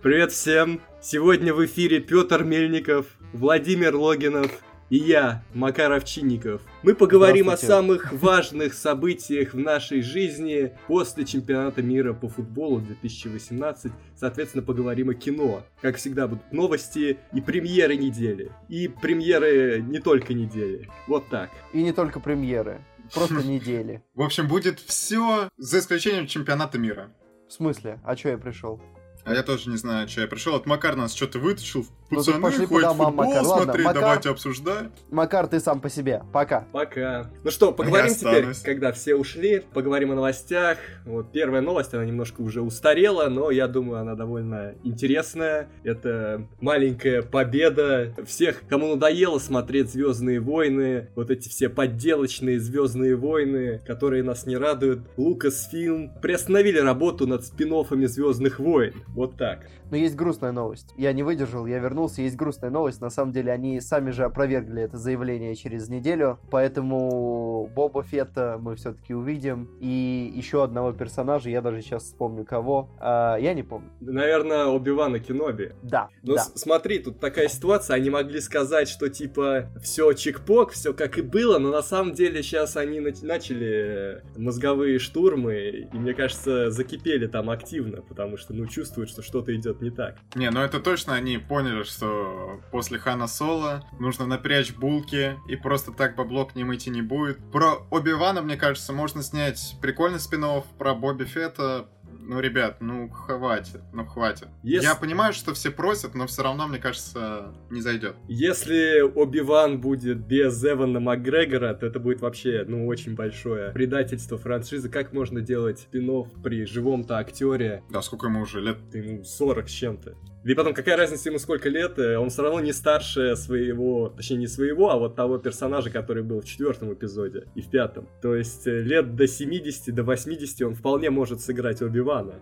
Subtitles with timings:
[0.00, 0.80] Привет всем!
[1.02, 6.62] Сегодня в эфире Петр Мельников, Владимир Логинов и я, Макар Овчинников.
[6.84, 13.90] Мы поговорим о самых важных событиях в нашей жизни после чемпионата мира по футболу 2018.
[14.14, 15.64] Соответственно, поговорим о кино.
[15.82, 18.52] Как всегда, будут новости и премьеры недели.
[18.68, 20.88] И премьеры не только недели.
[21.08, 21.50] Вот так.
[21.72, 22.84] И не только премьеры.
[23.12, 24.04] Просто недели.
[24.14, 27.10] В общем, будет все за исключением чемпионата мира.
[27.48, 27.98] В смысле?
[28.04, 28.80] А что я пришел?
[29.28, 30.54] А я тоже не знаю, что я пришел.
[30.54, 31.86] От Макар нас что-то вытащил.
[32.10, 33.44] Ну, Пацаны, пошли ходят по домам, футбол Макар.
[33.44, 34.88] смотреть, Ладно, давайте обсуждать.
[35.10, 36.22] Макар, ты сам по себе.
[36.32, 36.64] Пока.
[36.72, 37.30] Пока.
[37.44, 40.78] Ну что, поговорим теперь, когда все ушли, поговорим о новостях.
[41.04, 45.68] Вот первая новость, она немножко уже устарела, но я думаю, она довольно интересная.
[45.84, 53.80] Это маленькая победа всех, кому надоело смотреть Звездные войны, вот эти все подделочные Звездные войны,
[53.86, 55.00] которые нас не радуют.
[55.18, 57.68] Лукас Фильм приостановили работу над спин
[58.08, 58.94] Звездных войн.
[59.08, 59.66] Вот так.
[59.90, 60.92] Но есть грустная новость.
[60.96, 61.97] Я не выдержал, я вернулся.
[62.06, 63.00] Есть грустная новость.
[63.00, 66.38] На самом деле, они сами же опровергли это заявление через неделю.
[66.50, 69.68] Поэтому Боба Фетта мы все-таки увидим.
[69.80, 72.90] И еще одного персонажа, я даже сейчас вспомню кого.
[72.98, 73.90] А, я не помню.
[74.00, 75.72] Наверное, Оби-Вана Кеноби.
[75.82, 76.08] Да.
[76.22, 76.42] Ну, да.
[76.54, 77.96] смотри, тут такая ситуация.
[77.96, 82.42] Они могли сказать, что типа все чекпок, все как и было, но на самом деле
[82.42, 85.88] сейчас они начали мозговые штурмы.
[85.92, 89.90] И мне кажется, закипели там активно, потому что, ну, чувствуют, что что-то идет идет не
[89.90, 90.16] так.
[90.34, 95.92] Не, ну это точно они поняли, что после Хана Соло нужно напрячь булки, и просто
[95.92, 97.38] так бабло к ним идти не будет.
[97.50, 100.38] Про Оби-Вана, мне кажется, можно снять прикольный спин
[100.78, 101.88] про Бобби Фетта,
[102.28, 104.48] ну, ребят, ну хватит, ну хватит.
[104.62, 104.86] Если...
[104.86, 108.16] Я понимаю, что все просят, но все равно, мне кажется, не зайдет.
[108.28, 114.90] Если Оби-Ван будет без Эвана Макгрегора, то это будет вообще, ну, очень большое предательство франшизы.
[114.90, 116.08] Как можно делать спин
[116.42, 117.82] при живом-то актере?
[117.90, 118.78] Да, сколько ему уже лет?
[118.92, 120.14] Ему 40 с чем-то.
[120.48, 124.38] И потом, какая разница ему сколько лет, э, он все равно не старше своего, точнее
[124.38, 128.08] не своего, а вот того персонажа, который был в четвертом эпизоде и в пятом.
[128.22, 132.36] То есть э, лет до 70, до 80 он вполне может сыграть Оби-Вана.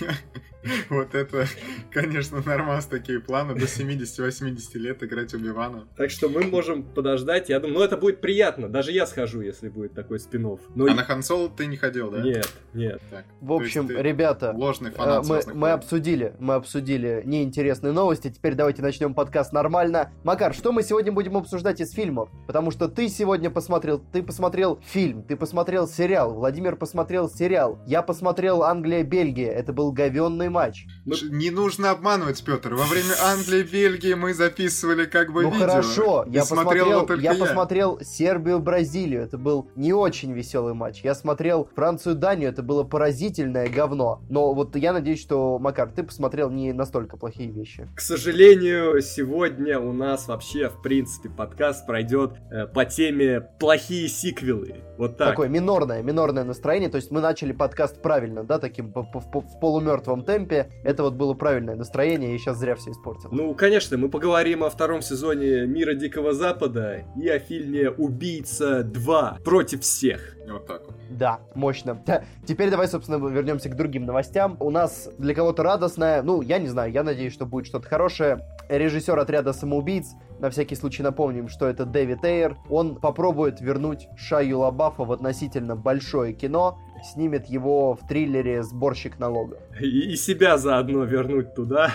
[0.90, 1.46] Вот это,
[1.90, 5.86] конечно, нормас такие планы до 70-80 лет играть Убивана.
[5.96, 7.48] Так что мы можем подождать.
[7.48, 8.68] Я думаю, ну это будет приятно.
[8.68, 10.60] Даже я схожу, если будет такой спин -офф.
[10.74, 10.86] Но...
[10.86, 12.22] А на Хансол ты не ходил, да?
[12.22, 13.00] Нет, нет.
[13.10, 18.30] Так, в общем, ребята, ложный фанат э, мы, мы обсудили, мы обсудили неинтересные новости.
[18.30, 20.12] Теперь давайте начнем подкаст нормально.
[20.24, 22.28] Макар, что мы сегодня будем обсуждать из фильмов?
[22.46, 28.02] Потому что ты сегодня посмотрел, ты посмотрел фильм, ты посмотрел сериал, Владимир посмотрел сериал, я
[28.02, 29.50] посмотрел Англия-Бельгия.
[29.50, 30.86] Это был говенный матч.
[31.04, 31.14] Ну...
[31.30, 32.74] Не нужно обманывать, Петр.
[32.74, 35.66] Во время Англии, Бельгии мы записывали как бы ну, видео.
[35.66, 39.22] Ну хорошо, я посмотрел, я, я посмотрел Сербию, Бразилию.
[39.22, 41.02] Это был не очень веселый матч.
[41.04, 42.48] Я смотрел Францию, Данию.
[42.48, 44.22] Это было поразительное говно.
[44.30, 47.86] Но вот я надеюсь, что, Макар, ты посмотрел не настолько плохие вещи.
[47.94, 54.76] К сожалению, сегодня у нас вообще, в принципе, подкаст пройдет э, по теме плохие сиквелы.
[54.96, 55.28] Вот так.
[55.28, 56.88] Такое минорное, минорное настроение.
[56.88, 60.45] То есть мы начали подкаст правильно, да, таким в полумертвом темпе.
[60.54, 63.28] Это вот было правильное настроение, и сейчас зря все испортил.
[63.32, 69.38] Ну, конечно, мы поговорим о втором сезоне Мира Дикого Запада и о фильме Убийца 2
[69.44, 70.36] против всех.
[70.48, 70.94] Вот так вот.
[71.10, 72.00] Да, мощно.
[72.46, 74.56] Теперь давай, собственно, вернемся к другим новостям.
[74.60, 78.44] У нас для кого-то радостная, ну, я не знаю, я надеюсь, что будет что-то хорошее.
[78.68, 84.58] Режиссер отряда самоубийц, на всякий случай напомним, что это Дэвид Эйр, он попробует вернуть Шаю
[84.58, 89.58] Лабафа в относительно большое кино, снимет его в триллере «Сборщик налогов».
[89.80, 91.92] И, и себя заодно вернуть туда.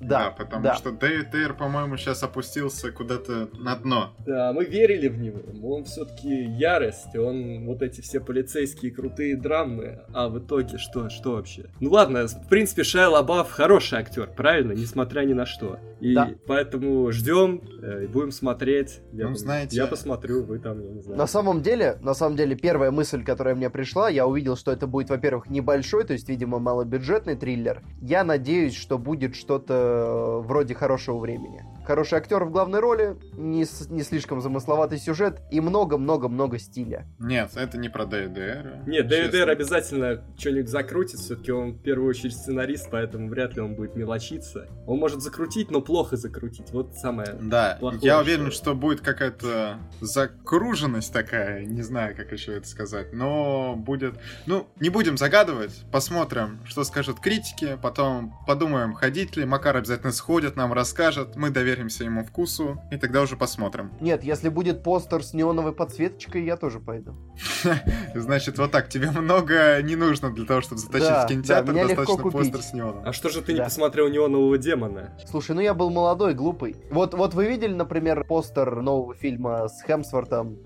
[0.00, 0.74] Да, да потому да.
[0.74, 4.14] что Дэвид Эйр, по-моему, сейчас опустился куда-то на дно.
[4.24, 5.40] Да, мы верили в него.
[5.62, 10.00] Он все-таки ярость, он вот эти все полицейские крутые драмы.
[10.14, 11.66] А в итоге что, что вообще?
[11.80, 14.72] Ну ладно, в принципе, Шайа Лабаф хороший актер, правильно?
[14.72, 15.78] Несмотря ни на что.
[16.00, 16.30] И да.
[16.46, 19.00] поэтому ждем э, и будем смотреть.
[19.12, 19.76] Я, ну, знаете...
[19.76, 21.18] я посмотрю, вы там, я не знаю.
[21.18, 24.86] На самом деле, на самом деле, первая мысль, которая мне пришла, я увидел, что это
[24.86, 27.82] будет, во-первых, небольшой, то есть, видимо, малобюджетный триллер.
[28.00, 31.64] Я надеюсь, что будет что-то Э, вроде хорошего времени.
[31.84, 37.06] Хороший актер в главной роли, не, не слишком замысловатый сюжет и много-много-много стиля.
[37.18, 38.84] Нет, это не про ДДР.
[38.86, 43.74] Нет, ДДР обязательно что-нибудь закрутит, все-таки он в первую очередь сценарист, поэтому вряд ли он
[43.74, 44.68] будет мелочиться.
[44.86, 46.70] Он может закрутить, но плохо закрутить.
[46.72, 48.56] Вот самое Да, плохое, я уверен, что...
[48.56, 54.14] что будет какая-то закруженность такая, не знаю, как еще это сказать, но будет...
[54.46, 60.56] Ну, не будем загадывать, посмотрим, что скажут критики, потом подумаем, ходить ли, Макар обязательно сходит,
[60.56, 63.92] нам расскажет, мы доверим доверимся ему вкусу, и тогда уже посмотрим.
[64.00, 67.14] Нет, если будет постер с неоновой подсветочкой, я тоже пойду.
[68.14, 72.62] Значит, вот так, тебе много не нужно для того, чтобы затащить в кинотеатр, достаточно постер
[72.62, 73.02] с неоном.
[73.06, 75.16] А что же ты не посмотрел неонового демона?
[75.28, 76.76] Слушай, ну я был молодой, глупый.
[76.90, 80.58] Вот, вот вы видели, например, постер нового фильма с Хемсвортом?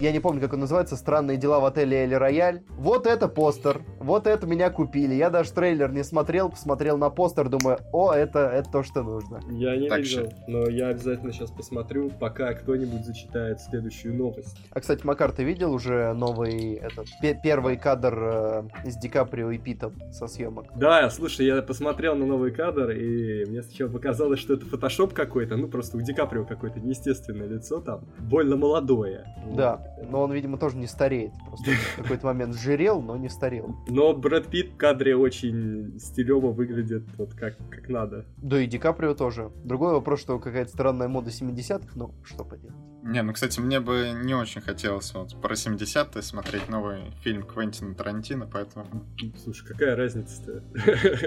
[0.00, 2.62] Я не помню, как он называется, «Странные дела в отеле Эль Рояль».
[2.70, 5.14] Вот это постер, вот это меня купили.
[5.14, 9.40] Я даже трейлер не смотрел, посмотрел на постер, думаю, о, это, это то, что нужно.
[9.48, 14.58] Я не так видел, но я обязательно сейчас посмотрю, пока кто-нибудь зачитает следующую новость.
[14.72, 17.06] А, кстати, Макар, ты видел уже новый, этот,
[17.44, 20.66] первый кадр э, с Ди Каприо и Питом со съемок?
[20.74, 25.56] Да, слушай, я посмотрел на новый кадр, и мне сначала показалось, что это фотошоп какой-то,
[25.56, 29.24] ну, просто у Ди Каприо какое-то неестественное лицо там, больно молодое.
[29.56, 33.74] Да, но он, видимо, тоже не стареет, просто в какой-то момент жирел, но не старел.
[33.88, 38.24] Но Брэд Питт в кадре очень стилево выглядит вот как, как надо.
[38.38, 39.50] Да и Ди Каприо тоже.
[39.64, 42.76] Другой вопрос, что какая-то странная мода 70-х, но что поделать.
[43.08, 47.94] Не, ну, кстати, мне бы не очень хотелось вот про 70-е смотреть новый фильм Квентина
[47.94, 49.06] Тарантино, поэтому...
[49.42, 50.62] Слушай, какая разница-то?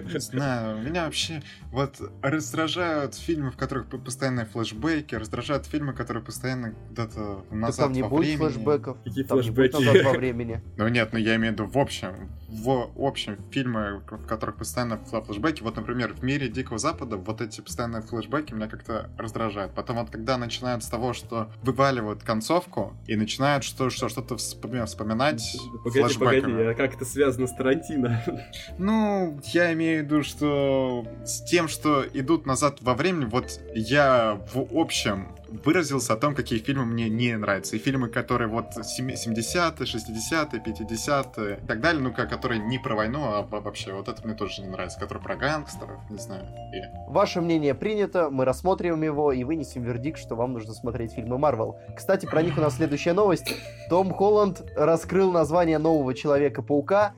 [0.02, 1.42] Не знаю, меня вообще
[1.72, 8.04] вот раздражают фильмы, в которых постоянные флешбеки, раздражают фильмы, которые постоянно куда-то назад там не
[8.04, 8.50] во будет времени.
[8.50, 8.98] флешбеков.
[9.04, 9.76] Какие там флешбеки?
[9.76, 10.62] Не будет назад во времени.
[10.78, 14.98] Ну нет, ну я имею в виду в общем, в общем фильмы, в которых постоянно
[14.98, 15.64] флешбеки.
[15.64, 19.74] Вот, например, в мире Дикого Запада вот эти постоянные флешбеки меня как-то раздражают.
[19.74, 25.58] Потом вот когда начинают с того, что вываливают концовку и начинают что, что, что-то вспоминать
[25.84, 28.24] Погоди, погоди, а как это связано с Тарантино?
[28.78, 34.40] Ну, я имею в виду, что с тем, что идут назад во времени, вот я
[34.54, 37.76] в общем выразился о том, какие фильмы мне не нравятся.
[37.76, 43.24] И фильмы, которые вот 70-е, 60-е, 50-е и так далее, ну, которые не про войну,
[43.24, 46.46] а вообще вот это мне тоже не нравится, которые про гангстеров, не знаю.
[46.74, 47.12] И...
[47.12, 51.78] Ваше мнение принято, мы рассмотрим его и вынесем вердикт, что вам нужно смотреть фильмы Марвел.
[51.96, 53.54] Кстати, про них у нас следующая новость.
[53.90, 57.14] Том Холланд раскрыл название нового Человека-паука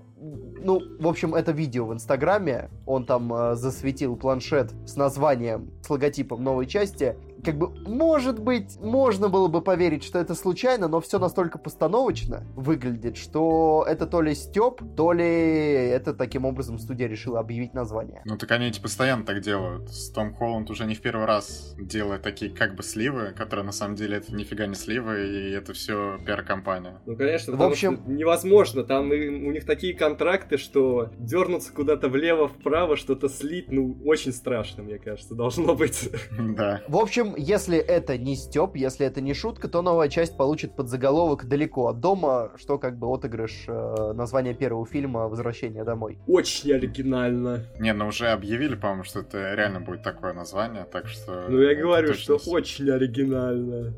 [0.64, 2.70] ну, в общем, это видео в Инстаграме.
[2.86, 8.80] Он там э, засветил планшет с названием, с логотипом новой части как бы, может быть,
[8.80, 14.22] можно было бы поверить, что это случайно, но все настолько постановочно выглядит, что это то
[14.22, 18.22] ли степ, то ли это таким образом студия решила объявить название.
[18.26, 19.90] Ну так они эти постоянно так делают.
[19.90, 23.72] С Том Холланд уже не в первый раз делает такие как бы сливы, которые на
[23.72, 27.02] самом деле это нифига не сливы, и это все пиар-компания.
[27.06, 28.84] Ну конечно, в общем невозможно.
[28.84, 34.98] Там у них такие контракты, что дернуться куда-то влево-вправо, что-то слить, ну очень страшно, мне
[34.98, 36.10] кажется, должно быть.
[36.54, 36.82] Да.
[36.88, 41.46] В общем, если это не степ, если это не шутка, то новая часть получит подзаголовок
[41.46, 46.20] «Далеко от дома», что как бы отыгрыш э, названия первого фильма «Возвращение домой».
[46.28, 47.66] Очень оригинально.
[47.80, 51.46] Не, ну уже объявили, по-моему, что это реально будет такое название, так что...
[51.50, 53.94] Ну я говорю, что очень оригинально.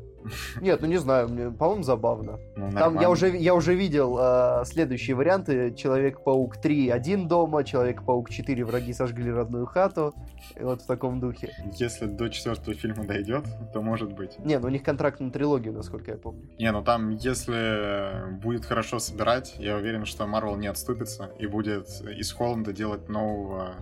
[0.60, 2.38] Нет, ну не знаю, мне, по-моему, забавно.
[2.56, 5.74] Ну, Там я уже, я уже видел э, следующие варианты.
[5.74, 10.14] Человек-паук 3 один дома, Человек-паук 4 враги сожгли родную хату.
[10.54, 11.52] И вот в таком духе.
[11.74, 14.38] Если до четвертого фильма дойдет, то может быть.
[14.38, 16.48] Не, ну у них контракт на трилогию, насколько я помню.
[16.58, 21.88] Не, ну там, если будет хорошо собирать, я уверен, что Марвел не отступится и будет
[22.00, 23.74] из Холланда делать нового,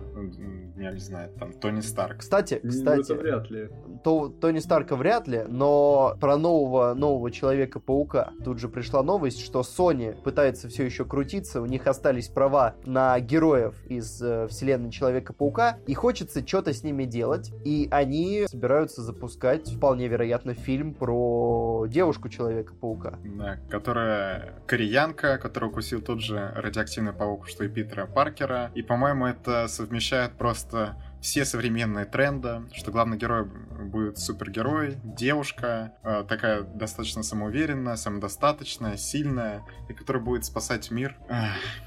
[0.77, 2.19] я не знаю, там, Тони Старк.
[2.19, 2.97] Кстати, кстати.
[2.97, 3.69] Ну, это вряд ли.
[4.03, 8.31] То, Тони Старка вряд ли, но про нового, нового Человека-паука.
[8.43, 13.19] Тут же пришла новость, что Sony пытается все еще крутиться, у них остались права на
[13.19, 19.69] героев из э, вселенной Человека-паука, и хочется что-то с ними делать, и они собираются запускать,
[19.71, 23.19] вполне вероятно, фильм про девушку Человека-паука.
[23.23, 29.25] Да, которая кореянка, которую укусил тот же радиоактивный паук, что и Питера Паркера, и, по-моему,
[29.25, 37.23] это совмещает просто все современные тренды, что главный герой будет супергерой, девушка, э, такая достаточно
[37.23, 41.17] самоуверенная, самодостаточная, сильная, и которая будет спасать мир.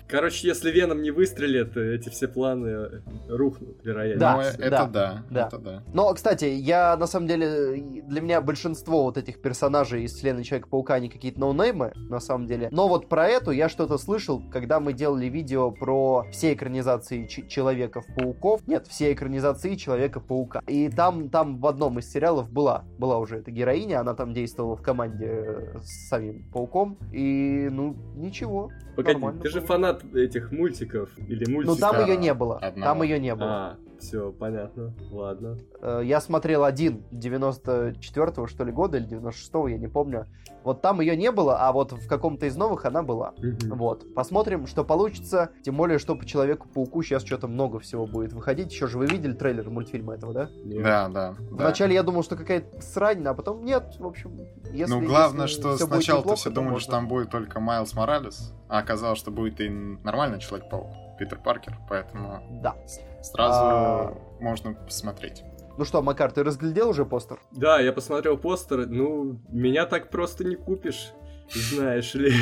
[0.09, 4.21] Короче, если Веном не выстрелит, эти все планы рухнут, вероятно.
[4.21, 5.47] Да, ну, это да, да, да.
[5.47, 5.83] Это да.
[5.95, 10.95] Но, кстати, я на самом деле, для меня большинство вот этих персонажей из вселенной Человека-паука,
[10.95, 12.71] они какие-то ноунеймы, на самом деле.
[12.73, 18.66] Но вот про эту я что-то слышал, когда мы делали видео про все экранизации Человеков-пауков.
[18.66, 19.28] Нет, все экранизации
[19.77, 20.63] Человека-паука.
[20.67, 24.77] И там, там в одном из сериалов была, была уже эта героиня, она там действовала
[24.77, 26.99] в команде э, с самим Пауком.
[27.13, 28.71] И, ну, ничего.
[29.05, 31.78] Погоди, ты же фанат этих мультиков или мультиков?
[31.78, 32.59] Ну там ее не было.
[32.59, 32.85] Одного.
[32.85, 33.49] Там ее не было.
[33.49, 34.93] А, все, понятно.
[35.11, 35.59] Ладно.
[35.81, 40.26] Э, я смотрел один 94-го, что ли, года, или 96-го, я не помню.
[40.64, 43.35] Вот там ее не было, а вот в каком-то из новых она была.
[43.38, 43.75] Mm-hmm.
[43.76, 44.14] Вот.
[44.14, 45.50] Посмотрим, что получится.
[45.62, 48.73] Тем более, что по Человеку-пауку сейчас что-то много всего будет выходить.
[48.73, 50.50] Еще же вы видели видели трейлер мультфильма этого, да?
[50.64, 50.83] Нет.
[50.83, 51.35] Да, да.
[51.50, 51.95] Вначале да.
[51.95, 54.38] я думал, что какая-то срань, а потом нет, в общем,
[54.73, 54.95] если...
[54.95, 56.83] Ну, главное, если что сначала-то все думали, можно...
[56.83, 61.76] что там будет только Майлз Моралес, а оказалось, что будет и нормальный Человек-паук, Питер Паркер,
[61.88, 62.42] поэтому...
[62.62, 62.75] Да.
[63.23, 64.18] Сразу а...
[64.40, 65.45] можно посмотреть.
[65.76, 67.38] Ну что, Макар, ты разглядел уже постер?
[67.52, 68.87] Да, я посмотрел постер.
[68.87, 71.12] Ну, меня так просто не купишь.
[71.55, 72.33] Знаешь ли.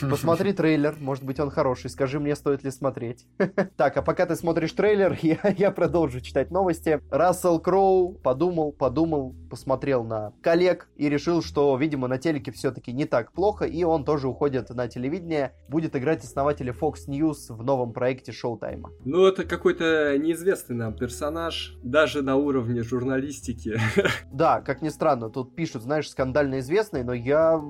[0.00, 3.26] Посмотри трейлер, может быть он хороший, скажи мне, стоит ли смотреть.
[3.76, 7.00] Так, а пока ты смотришь трейлер, я, я продолжу читать новости.
[7.10, 13.04] Рассел Кроу подумал, подумал, посмотрел на коллег и решил, что, видимо, на телеке все-таки не
[13.04, 17.92] так плохо, и он тоже уходит на телевидение, будет играть основателя Fox News в новом
[17.92, 18.90] проекте Шоу-тайма.
[19.04, 23.80] Ну, это какой-то неизвестный нам персонаж, даже на уровне журналистики.
[24.32, 27.60] Да, как ни странно, тут пишут, знаешь, скандально известный, но я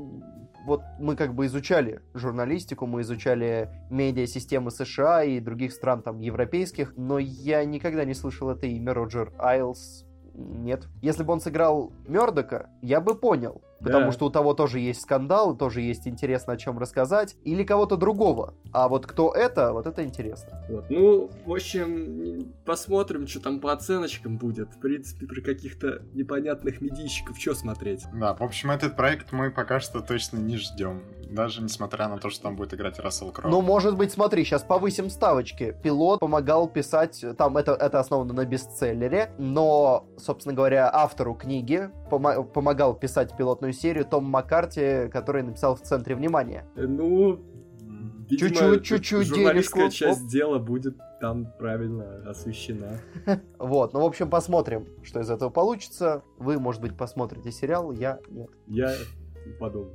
[0.64, 6.94] вот мы как бы изучали журналистику, мы изучали медиа-системы США и других стран там европейских,
[6.96, 10.04] но я никогда не слышал это имя Роджер Айлс.
[10.34, 10.86] Нет.
[11.02, 13.62] Если бы он сыграл Мердока, я бы понял.
[13.80, 14.12] Потому да.
[14.12, 17.36] что у того тоже есть скандал, тоже есть интересно о чем рассказать.
[17.44, 18.54] Или кого-то другого.
[18.72, 20.62] А вот кто это, вот это интересно.
[20.68, 20.84] Вот.
[20.90, 24.74] Ну, в общем, посмотрим, что там по оценочкам будет.
[24.74, 28.04] В принципе, при каких-то непонятных медийщиков что смотреть.
[28.12, 31.02] Да, в общем, этот проект мы пока что точно не ждем.
[31.30, 33.50] Даже несмотря на то, что там будет играть Рассел Кроу.
[33.50, 35.76] Ну, может быть, смотри, сейчас повысим ставочки.
[35.82, 42.44] Пилот помогал писать, там это, это основано на бестселлере, но, собственно говоря, автору книги пом-
[42.44, 46.66] помогал писать пилотную новую серию Том Маккарти, который написал в центре внимания.
[46.76, 47.40] Э, ну,
[48.28, 50.04] чуть-чуть, чуть-чуть журналистская денежку.
[50.04, 50.28] часть Оп.
[50.28, 53.00] дела будет там правильно освещена.
[53.58, 56.22] Вот, ну, в общем, посмотрим, что из этого получится.
[56.38, 58.50] Вы, может быть, посмотрите сериал, я нет.
[58.66, 58.94] Я
[59.58, 59.94] подумаю.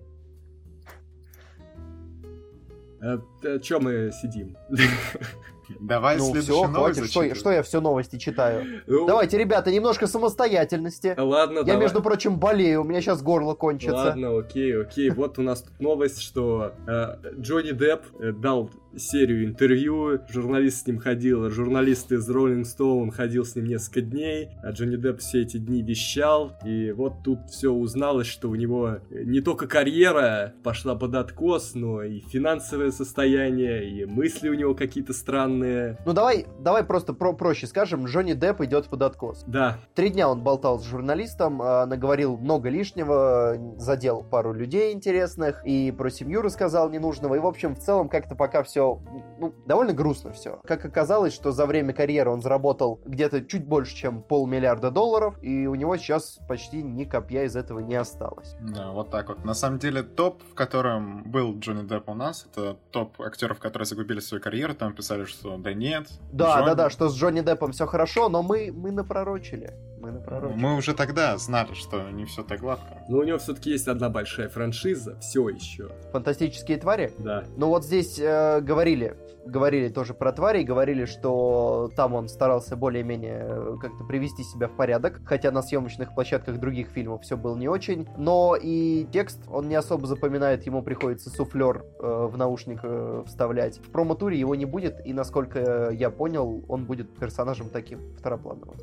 [3.01, 4.55] А, а чё мы сидим?
[5.79, 7.09] Давай ну, все, хватит.
[7.09, 8.81] Что, что я все новости читаю?
[8.87, 9.05] Ну...
[9.07, 11.15] Давайте, ребята, немножко самостоятельности.
[11.17, 11.81] Ладно, Я, давай.
[11.81, 13.95] между прочим, болею, у меня сейчас горло кончится.
[13.95, 15.09] Ладно, окей, окей.
[15.09, 20.87] Вот у нас тут новость, что э, Джонни Депп э, дал серию интервью, журналист с
[20.87, 25.41] ним ходил, журналист из Rolling Stone ходил с ним несколько дней, а Джонни Депп все
[25.41, 30.95] эти дни вещал, и вот тут все узналось, что у него не только карьера пошла
[30.95, 35.97] под откос, но и финансовое состояние, и мысли у него какие-то странные.
[36.05, 39.43] Ну давай, давай просто про проще скажем, Джонни Депп идет под откос.
[39.47, 39.79] Да.
[39.93, 45.91] Три дня он болтал с журналистом, а, наговорил много лишнего, задел пару людей интересных, и
[45.91, 48.84] про семью рассказал ненужного, и в общем в целом как-то пока все
[49.39, 50.59] ну, довольно грустно все.
[50.65, 55.67] Как оказалось, что за время карьеры он заработал где-то чуть больше, чем полмиллиарда долларов, и
[55.67, 58.55] у него сейчас почти ни копья из этого не осталось.
[58.61, 59.43] Да, вот так вот.
[59.43, 63.85] На самом деле топ, в котором был Джонни Депп у нас, это топ актеров, которые
[63.85, 66.07] загубили свою карьеру, там писали, что да нет.
[66.31, 66.65] Да, Джонни...
[66.65, 69.73] да, да, что с Джонни Деппом все хорошо, но мы, мы напророчили.
[70.05, 70.59] Мы напророчили.
[70.59, 73.03] Мы уже тогда знали, что не все так гладко.
[73.09, 75.89] Но у него все-таки есть одна большая франшиза, все еще.
[76.11, 77.11] Фантастические твари?
[77.17, 77.45] Да.
[77.57, 83.45] Ну вот здесь э, говорили, говорили тоже про твари, говорили, что там он старался более-менее
[83.47, 87.67] э, как-то привести себя в порядок, хотя на съемочных площадках других фильмов все было не
[87.67, 88.07] очень.
[88.17, 93.77] Но и текст он не особо запоминает, ему приходится суфлер э, в наушник э, вставлять.
[93.77, 98.75] В промо-туре его не будет, и насколько я понял, он будет персонажем таким второплановым.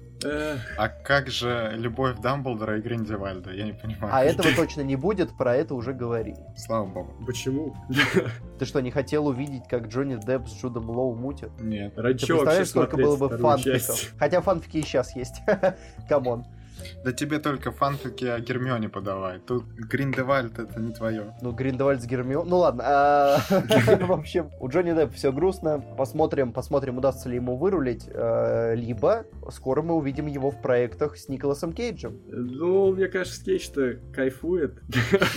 [0.78, 3.50] А как же любовь Дамблдора и Гриндевальда?
[3.50, 4.14] Я не понимаю.
[4.14, 6.38] А этого точно не будет, про это уже говорили.
[6.56, 7.12] Слава богу.
[7.26, 7.74] Почему?
[8.58, 11.50] Ты что, не хотел увидеть, как Джонни Депп с Джудом Лоу мутят?
[11.60, 11.94] Нет.
[11.96, 14.14] Ради Ты представляешь, сколько было бы фанфиков?
[14.18, 15.42] Хотя фанфики и сейчас есть.
[16.08, 16.44] Come on.
[17.04, 19.40] Да тебе только фанфики о Гермионе подавай.
[19.40, 21.34] Тут Гриндевальд это не твое.
[21.42, 22.48] Ну, Гриндевальд с Гермион...
[22.48, 22.84] Ну ладно.
[22.86, 25.84] А, в общем, у Джонни Деппа все грустно.
[25.96, 28.08] Посмотрим, посмотрим, удастся ли ему вырулить.
[28.14, 32.20] А, либо скоро мы увидим его в проектах с Николасом Кейджем.
[32.28, 34.80] Ну, мне кажется, Кейдж-то кайфует.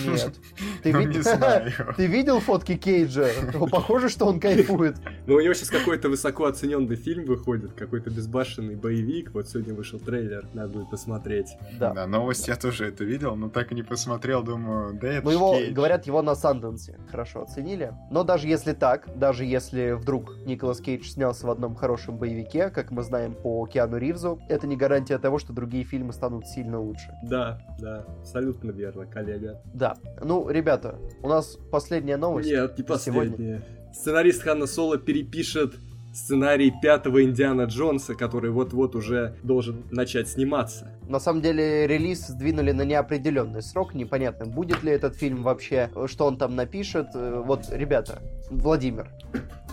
[0.06, 0.36] Нет.
[0.84, 1.26] Ты, ну, вид...
[1.98, 3.28] Ты видел фотки Кейджа?
[3.54, 4.98] Ну, похоже, что он кайфует.
[5.28, 9.32] Ну, у него сейчас какой-то высоко оцененный фильм выходит, какой-то безбашенный боевик.
[9.34, 11.58] Вот сегодня вышел трейлер, надо будет посмотреть посмотреть.
[11.80, 11.94] Да.
[11.94, 15.32] да, новость я тоже это видел, но так и не посмотрел, думаю, да это Ну
[15.32, 15.74] его, Кейдж.
[15.74, 17.94] говорят, его на Санденсе хорошо оценили.
[18.12, 22.92] Но даже если так, даже если вдруг Николас Кейдж снялся в одном хорошем боевике, как
[22.92, 27.12] мы знаем по Киану Ривзу, это не гарантия того, что другие фильмы станут сильно лучше.
[27.24, 29.62] Да, да, абсолютно верно, коллега.
[29.74, 29.96] Да.
[30.24, 32.50] Ну, ребята, у нас последняя новость.
[32.50, 33.26] Нет, не последняя.
[33.26, 33.62] Сегодня.
[33.94, 35.76] Сценарист Ханна Соло перепишет
[36.16, 40.92] сценарий пятого Индиана Джонса, который вот-вот уже должен начать сниматься.
[41.08, 46.26] На самом деле релиз сдвинули на неопределенный срок, непонятно, будет ли этот фильм вообще, что
[46.26, 47.08] он там напишет.
[47.14, 48.20] Э, вот, ребята,
[48.50, 49.12] Владимир,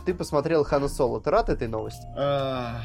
[0.04, 2.06] ты посмотрел Хана Соло, ты рад этой новости?
[2.16, 2.82] А,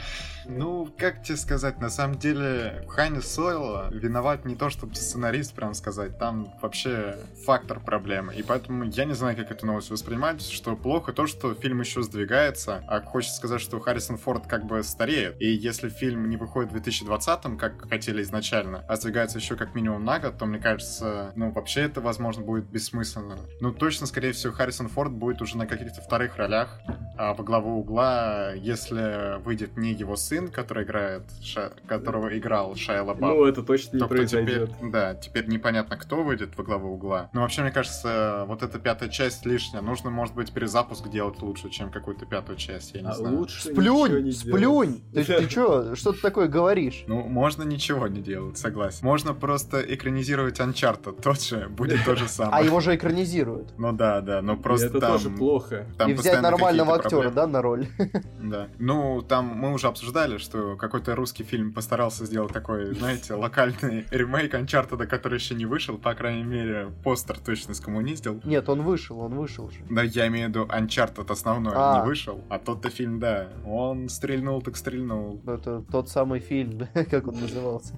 [0.50, 5.54] Ну, как тебе сказать, на самом деле, в Хайне Сойло виноват не то, чтобы сценарист,
[5.54, 8.34] прям сказать, там вообще фактор проблемы.
[8.34, 12.02] И поэтому я не знаю, как эту новость воспринимать, что плохо то, что фильм еще
[12.02, 15.36] сдвигается, а хочется сказать, что Харрисон Форд как бы стареет.
[15.42, 20.06] И если фильм не выходит в 2020, как хотели изначально, а сдвигается еще как минимум
[20.06, 23.38] на год, то мне кажется, ну, вообще это, возможно, будет бессмысленно.
[23.60, 26.80] Ну, точно, скорее всего, Харрисон Форд будет уже на каких-то вторых ролях,
[27.18, 31.72] во главу угла, если выйдет не его сын, который играет, Ша...
[31.88, 33.22] которого играл Шайла Лабаф.
[33.22, 34.72] Ну, это точно не произойдет.
[34.72, 37.30] Теперь, да, теперь непонятно, кто выйдет во главу угла.
[37.34, 39.82] Но вообще, мне кажется, вот эта пятая часть лишняя.
[39.82, 43.38] Нужно, может быть, перезапуск делать лучше, чем какую-то пятую часть, я не а знаю.
[43.38, 45.02] Лучше сплюнь, сплюнь!
[45.14, 47.04] Ты, ты что, что ты такое говоришь?
[47.08, 49.00] Ну, можно ничего не делать, согласен.
[49.06, 52.62] Можно просто экранизировать Uncharted, тот же, будет то же самое.
[52.62, 53.78] А его же экранизируют.
[53.78, 55.14] Ну да, да, но просто это там...
[55.14, 55.88] тоже плохо.
[55.98, 57.88] Там И взять нормального актера, да, на роль?
[58.42, 58.70] Да.
[58.80, 64.54] Ну, там мы уже обсуждали, что какой-то русский фильм постарался сделать такой, знаете, локальный ремейк
[64.54, 68.42] Uncharted, который еще не вышел, по крайней мере, постер точно скоммуниздил.
[68.46, 69.80] Нет, он вышел, он вышел же.
[69.90, 72.00] Да, я имею в виду Uncharted основной а.
[72.00, 75.42] не вышел, а тот-то фильм, да, он стрельнул так стрельнул.
[75.44, 77.94] Ну, это тот самый фильм, как он назывался.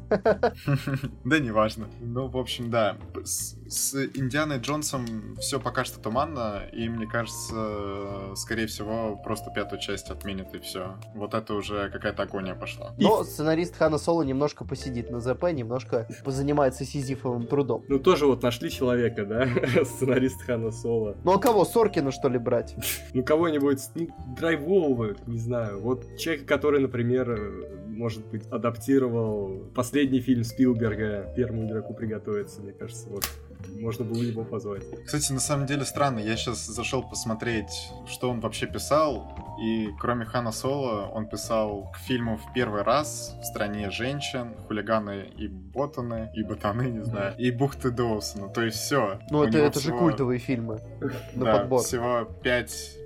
[1.23, 1.87] Да, неважно.
[1.99, 2.97] Ну, в общем, да.
[3.69, 10.09] С Индианой Джонсом все пока что туманно, и мне кажется, скорее всего, просто пятую часть
[10.09, 10.95] отменят и все.
[11.13, 12.95] Вот это уже какая-то агония пошла.
[12.97, 17.85] Но сценарист Хана Соло немножко посидит на ЗП, немножко позанимается сизифовым трудом.
[17.87, 19.47] Ну тоже вот нашли человека, да?
[19.85, 21.15] Сценарист Хана Соло.
[21.23, 21.63] Ну а кого?
[21.63, 22.75] Соркина что ли брать?
[23.13, 25.79] Ну кого-нибудь ну, драйвового, не знаю.
[25.81, 27.39] Вот человек, который, например,
[27.87, 33.25] может быть, адаптировал последний фильм Спилберга «Первому игроку приготовиться», мне кажется, вот
[33.67, 34.83] можно было его позвать.
[35.05, 40.25] Кстати, на самом деле странно, я сейчас зашел посмотреть, что он вообще писал, и кроме
[40.25, 46.31] Хана Соло, он писал к фильму в первый раз в «Стране женщин», «Хулиганы и ботаны»,
[46.33, 49.19] и «Ботаны», не знаю, и «Бухты Доусона», то есть все.
[49.29, 49.97] Ну это, это всего...
[49.97, 50.79] же культовые фильмы
[51.35, 51.81] на да, подбор.
[51.81, 52.99] всего пять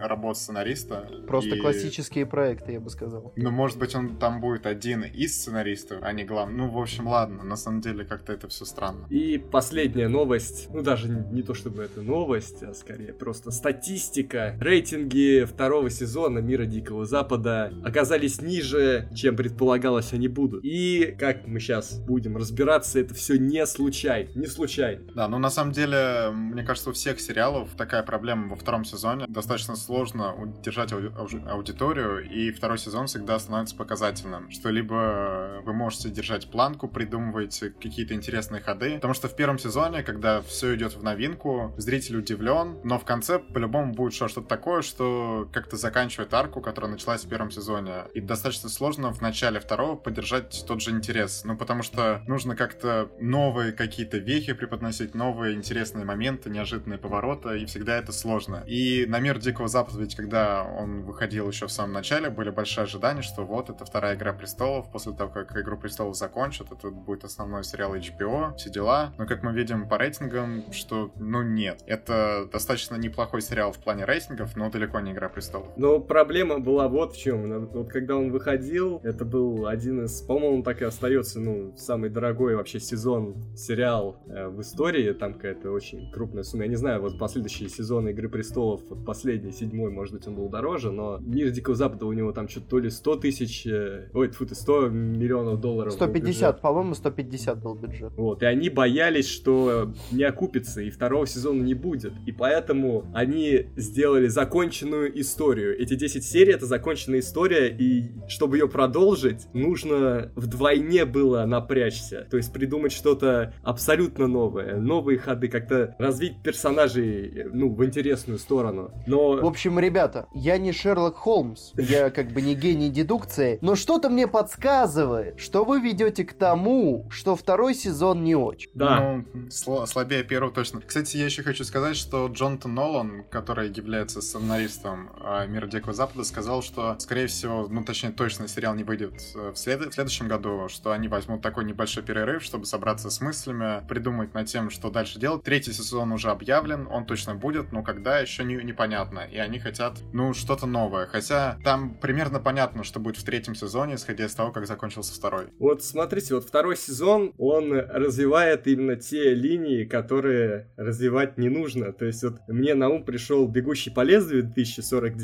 [0.00, 1.08] работ сценариста.
[1.26, 1.60] Просто и...
[1.60, 3.32] классические проекты, я бы сказал.
[3.36, 6.56] Ну, может быть, он там будет один из сценаристов, а не главный.
[6.56, 9.06] Ну, в общем, ладно, на самом деле как-то это все странно.
[9.10, 14.56] И последняя новость, ну, даже не то чтобы это новость, а скорее просто статистика.
[14.60, 20.64] Рейтинги второго сезона Мира Дикого Запада оказались ниже, чем предполагалось они будут.
[20.64, 25.04] И, как мы сейчас будем разбираться, это все не случайно, не случайно.
[25.14, 29.26] Да, ну, на самом деле, мне кажется, у всех сериалов такая проблема во втором сезоне.
[29.28, 34.50] Достаточно сложно удержать ауди аудиторию, и второй сезон всегда становится показательным.
[34.50, 40.02] Что либо вы можете держать планку, придумываете какие-то интересные ходы, потому что в первом сезоне,
[40.02, 45.48] когда все идет в новинку, зритель удивлен, но в конце по-любому будет что-то такое, что
[45.68, 48.04] как-то заканчивает арку, которая началась в первом сезоне.
[48.14, 51.42] И достаточно сложно в начале второго поддержать тот же интерес.
[51.44, 57.66] Ну, потому что нужно как-то новые какие-то вехи преподносить, новые интересные моменты, неожиданные повороты, и
[57.66, 58.64] всегда это сложно.
[58.66, 62.50] И на мир Дикого Запада Запад, ведь когда он выходил еще в самом начале, были
[62.50, 66.90] большие ожидания, что вот это вторая Игра Престолов, после того, как Игру Престолов закончат, это
[66.90, 69.12] будет основной сериал HBO, все дела.
[69.18, 71.82] Но как мы видим по рейтингам, что, ну, нет.
[71.86, 75.57] Это достаточно неплохой сериал в плане рейтингов, но далеко не Игра Престолов.
[75.76, 77.68] Но проблема была вот в чем.
[77.68, 82.56] Вот когда он выходил, это был один из, по-моему, так и остается, ну, самый дорогой
[82.56, 85.12] вообще сезон сериал э, в истории.
[85.12, 86.64] Там какая-то очень крупная сумма.
[86.64, 90.48] Я не знаю, вот последующие сезоны Игры Престолов, вот последний, седьмой, может быть, он был
[90.48, 94.28] дороже, но Мир Дикого Запада у него там что-то то ли 100 тысяч, э, ой,
[94.28, 98.12] фу ты, 100 миллионов долларов 150, по-моему, 150 был бюджет.
[98.16, 102.12] Вот, и они боялись, что не окупится, и второго сезона не будет.
[102.26, 105.37] И поэтому они сделали законченную историю.
[105.38, 112.26] Эти 10 серий— это законченная история, и чтобы ее продолжить, нужно вдвойне было напрячься.
[112.30, 118.90] То есть придумать что-то абсолютно новое, новые ходы, как-то развить персонажей, ну, в интересную сторону.
[119.06, 119.36] Но...
[119.36, 124.08] В общем, ребята, я не Шерлок Холмс, я как бы не гений дедукции, но что-то
[124.10, 128.70] мне подсказывает, что вы ведете к тому, что второй сезон не очень.
[128.74, 129.22] Да.
[129.32, 130.80] Ну, слабее первого точно.
[130.80, 135.10] Кстати, я еще хочу сказать, что Джонатан Нолан, который является сценаристом
[135.48, 139.80] Мира Дикого Запада, сказал, что, скорее всего, ну, точнее, точно сериал не выйдет в, след...
[139.80, 144.46] в следующем году, что они возьмут такой небольшой перерыв, чтобы собраться с мыслями, придумать над
[144.46, 145.42] тем, что дальше делать.
[145.42, 149.20] Третий сезон уже объявлен, он точно будет, но когда еще не, непонятно.
[149.20, 151.06] И они хотят, ну, что-то новое.
[151.06, 155.46] Хотя там примерно понятно, что будет в третьем сезоне, исходя из того, как закончился второй.
[155.58, 161.92] Вот смотрите, вот второй сезон, он развивает именно те линии, которые развивать не нужно.
[161.92, 165.17] То есть вот мне на ум пришел «Бегущий по лезвию» 2049,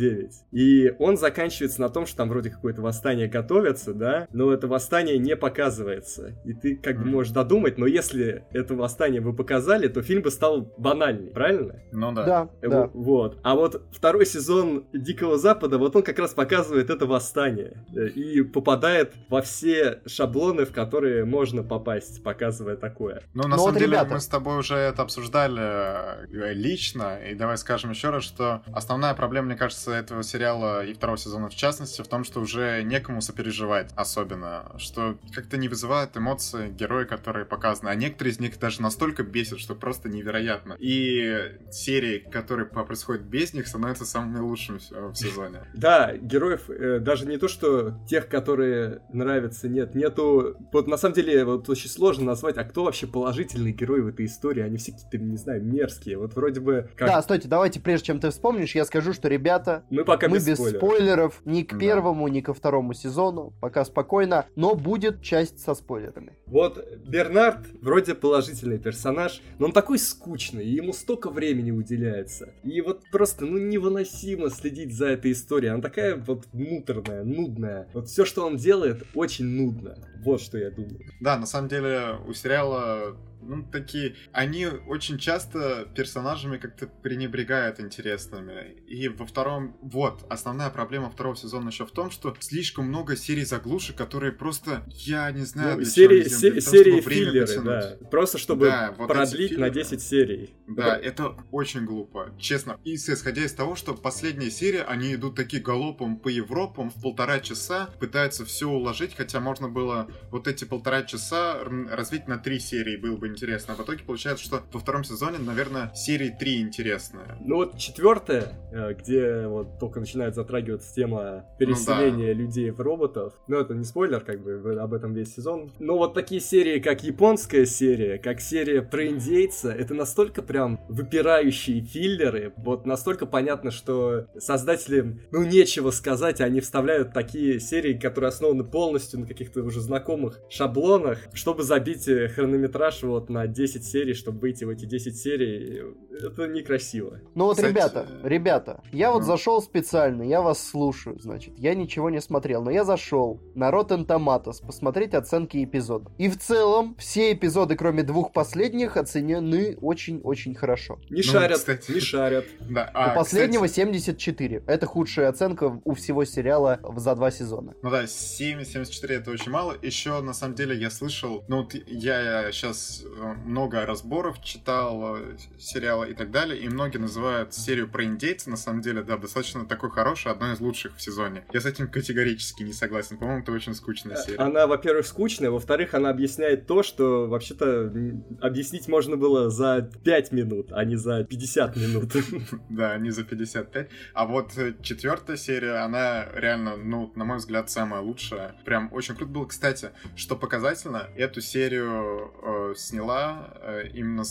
[0.52, 5.18] и он заканчивается на том, что там вроде какое-то восстание готовится, да, но это восстание
[5.18, 6.34] не показывается.
[6.44, 10.30] И ты как бы можешь додумать, но если это восстание бы показали, то фильм бы
[10.30, 11.80] стал банальный, правильно?
[11.92, 12.24] Ну да.
[12.24, 12.90] Да, Э, да.
[12.92, 13.38] Вот.
[13.42, 17.84] А вот второй сезон Дикого Запада, вот он как раз показывает это восстание.
[17.96, 23.22] э, И попадает во все шаблоны, в которые можно попасть, показывая такое.
[23.34, 24.14] Ну, на Ну самом вот, деле, ребята.
[24.14, 29.14] мы с тобой уже это обсуждали э, лично, и давай скажем еще раз, что основная
[29.14, 33.20] проблема, мне кажется, этого сериала и второго сезона в частности, в том, что уже некому
[33.20, 38.82] сопереживать особенно, что как-то не вызывают эмоции герои, которые показаны, а некоторые из них даже
[38.82, 40.76] настолько бесят, что просто невероятно.
[40.78, 45.60] И серии, которые происходят без них, становятся самыми лучшими в в сезоне.
[45.74, 49.94] Да, героев э, даже не то, что тех, которые нравятся, нет.
[49.94, 50.56] Нету...
[50.72, 54.26] Вот на самом деле вот очень сложно назвать, а кто вообще положительный герой в этой
[54.26, 54.62] истории.
[54.62, 56.18] Они все какие-то, не знаю, мерзкие.
[56.18, 56.88] Вот вроде бы...
[56.96, 57.08] Как...
[57.08, 60.46] Да, стойте, давайте, прежде чем ты вспомнишь, я скажу, что, ребята, Мы пока мы без,
[60.46, 60.80] без спойлеров.
[60.82, 61.78] спойлеров ни к Да.
[61.78, 66.32] первому, ни ко второму сезону, пока спокойно, но будет часть со спойлерами.
[66.46, 72.52] Вот Бернард вроде положительный персонаж, но он такой скучный, и ему столько времени уделяется.
[72.62, 75.70] И вот просто, ну, невыносимо следить за этой историей.
[75.72, 77.88] Она такая вот муторная, нудная.
[77.92, 79.96] Вот все, что он делает, очень нудно.
[80.24, 81.00] Вот что я думаю.
[81.20, 84.16] Да, на самом деле у сериала ну, такие...
[84.32, 88.76] Они очень часто персонажами как-то пренебрегают интересными.
[88.86, 89.76] И во втором...
[89.82, 94.84] Вот, основная проблема второго сезона еще в том, что слишком много серий заглушек, которые просто...
[94.88, 97.96] Я не знаю, Ну, для серии, се- сделаны, того, серии время филлеры, да.
[98.10, 99.70] Просто чтобы Да, вот продлить на филлеры.
[99.70, 100.50] 10 серий.
[100.66, 102.78] Да, это очень глупо, честно.
[102.84, 107.40] И исходя из того, что последняя серия, они идут такие галопом по Европам в полтора
[107.40, 112.96] часа, пытаются все уложить, хотя можно было вот эти полтора часа развить на три серии,
[112.96, 113.74] было бы интересно.
[113.74, 117.26] А в итоге получается, что во втором сезоне, наверное, серии три интересные.
[117.40, 123.34] Ну вот четвертая, э, где вот только начинает затрагиваться тема переселения людей в роботов.
[123.48, 125.72] Ну это не спойлер, как бы об этом весь сезон.
[125.78, 131.82] Но вот такие серии, как японская серия, как серия про индейца, это настолько прям выпирающие
[131.82, 132.52] филлеры.
[132.56, 139.20] Вот настолько понятно, что создателям, ну нечего сказать, они вставляют такие серии, которые основаны полностью
[139.20, 144.64] на каких-то уже знакомых шаблонах, чтобы забить э, хронометраж вот на 10 серий, чтобы выйти
[144.64, 145.82] в эти 10 серий.
[146.10, 147.20] Это некрасиво.
[147.34, 149.26] Ну вот, Кстати, ребята, э, ребята, я вот ну.
[149.26, 154.06] зашел специально, я вас слушаю, значит, я ничего не смотрел, но я зашел на Rotten
[154.06, 156.12] Tomatoes посмотреть оценки эпизодов.
[156.18, 160.98] И в целом, все эпизоды, кроме двух последних, оценены очень-очень хорошо.
[161.10, 161.92] Не Ну, шарят, кстати.
[161.92, 162.44] не шарят.
[162.60, 164.62] Да, У а, последнего кстати, 74.
[164.66, 167.74] Это худшая оценка у всего сериала за два сезона.
[167.82, 169.74] Ну да, 7,74 это очень мало.
[169.82, 173.04] Еще, на самом деле, я слышал, ну вот я сейчас
[173.44, 178.56] много разборов читал э, сериала и так далее, и многие называют серию про индейца, на
[178.56, 181.44] самом деле, да, достаточно такой хороший, одной из лучших в сезоне.
[181.52, 183.16] Я с этим категорически не согласен.
[183.16, 184.38] По-моему, это очень скучная серия.
[184.38, 187.92] Она, во-первых, скучная, во-вторых, она объясняет то, что вообще-то
[188.40, 192.12] объяснить можно было за 5 минут, а не за 50 минут.
[192.68, 193.88] Да, не за 55.
[194.14, 198.54] А вот э, четвертая серия, она реально, ну, на мой взгляд, самая лучшая.
[198.64, 199.46] Прям очень круто было.
[199.46, 204.24] Кстати, что показательно, эту серию э, сняла э, именно,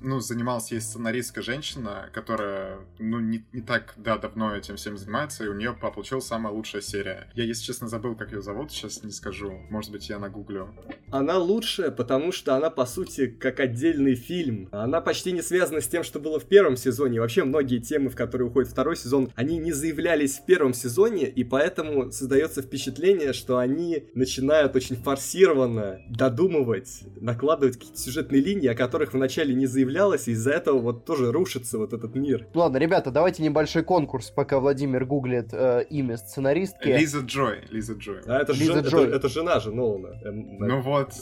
[0.00, 5.44] ну, занималась ей сценаристка женщина, которая, ну, не, не так, да, давно этим всем занимается,
[5.44, 7.28] и у нее получилась самая лучшая серия.
[7.34, 9.52] Я, если честно, забыл, как ее зовут, сейчас не скажу.
[9.70, 10.68] Может быть, я нагуглю.
[11.10, 14.68] Она лучшая, потому что она, по сути, как отдельный фильм.
[14.72, 17.20] Она почти не связана с тем, что было в первом сезоне.
[17.20, 21.44] Вообще, многие темы, в которые уходит второй сезон, они не заявлялись в первом сезоне, и
[21.44, 29.12] поэтому создается впечатление, что они начинают очень форсированно додумывать, накладывать какие-то сюжетные линии, о которых
[29.12, 32.46] вначале не заявлялось, и из-за этого вот тоже рушится вот этот мир.
[32.54, 36.88] Ладно, ребята, давайте небольшой конкурс, пока Владимир гуглит э, имя сценаристки.
[36.88, 37.64] Лиза Джой.
[37.70, 38.20] Лиза Джой.
[38.26, 39.08] А это, Лиза жен- это- Джой.
[39.16, 40.18] это жена же Нолана.
[40.24, 41.12] Эм, Ну вот,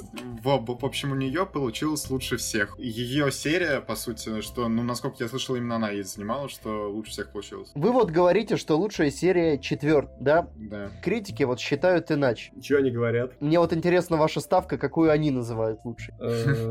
[0.43, 2.79] в, в общем, у нее получилось лучше всех.
[2.79, 7.11] Ее серия, по сути, что, ну, насколько я слышал, именно она ей занималась, что лучше
[7.13, 7.71] всех получилось.
[7.75, 10.49] Вы вот говорите, что лучшая серия четвертая, да?
[10.57, 10.91] Да.
[11.03, 12.53] Критики вот считают иначе.
[12.63, 13.33] Чего они говорят?
[13.41, 16.15] Мне вот интересна ваша ставка, какую они называют лучшей.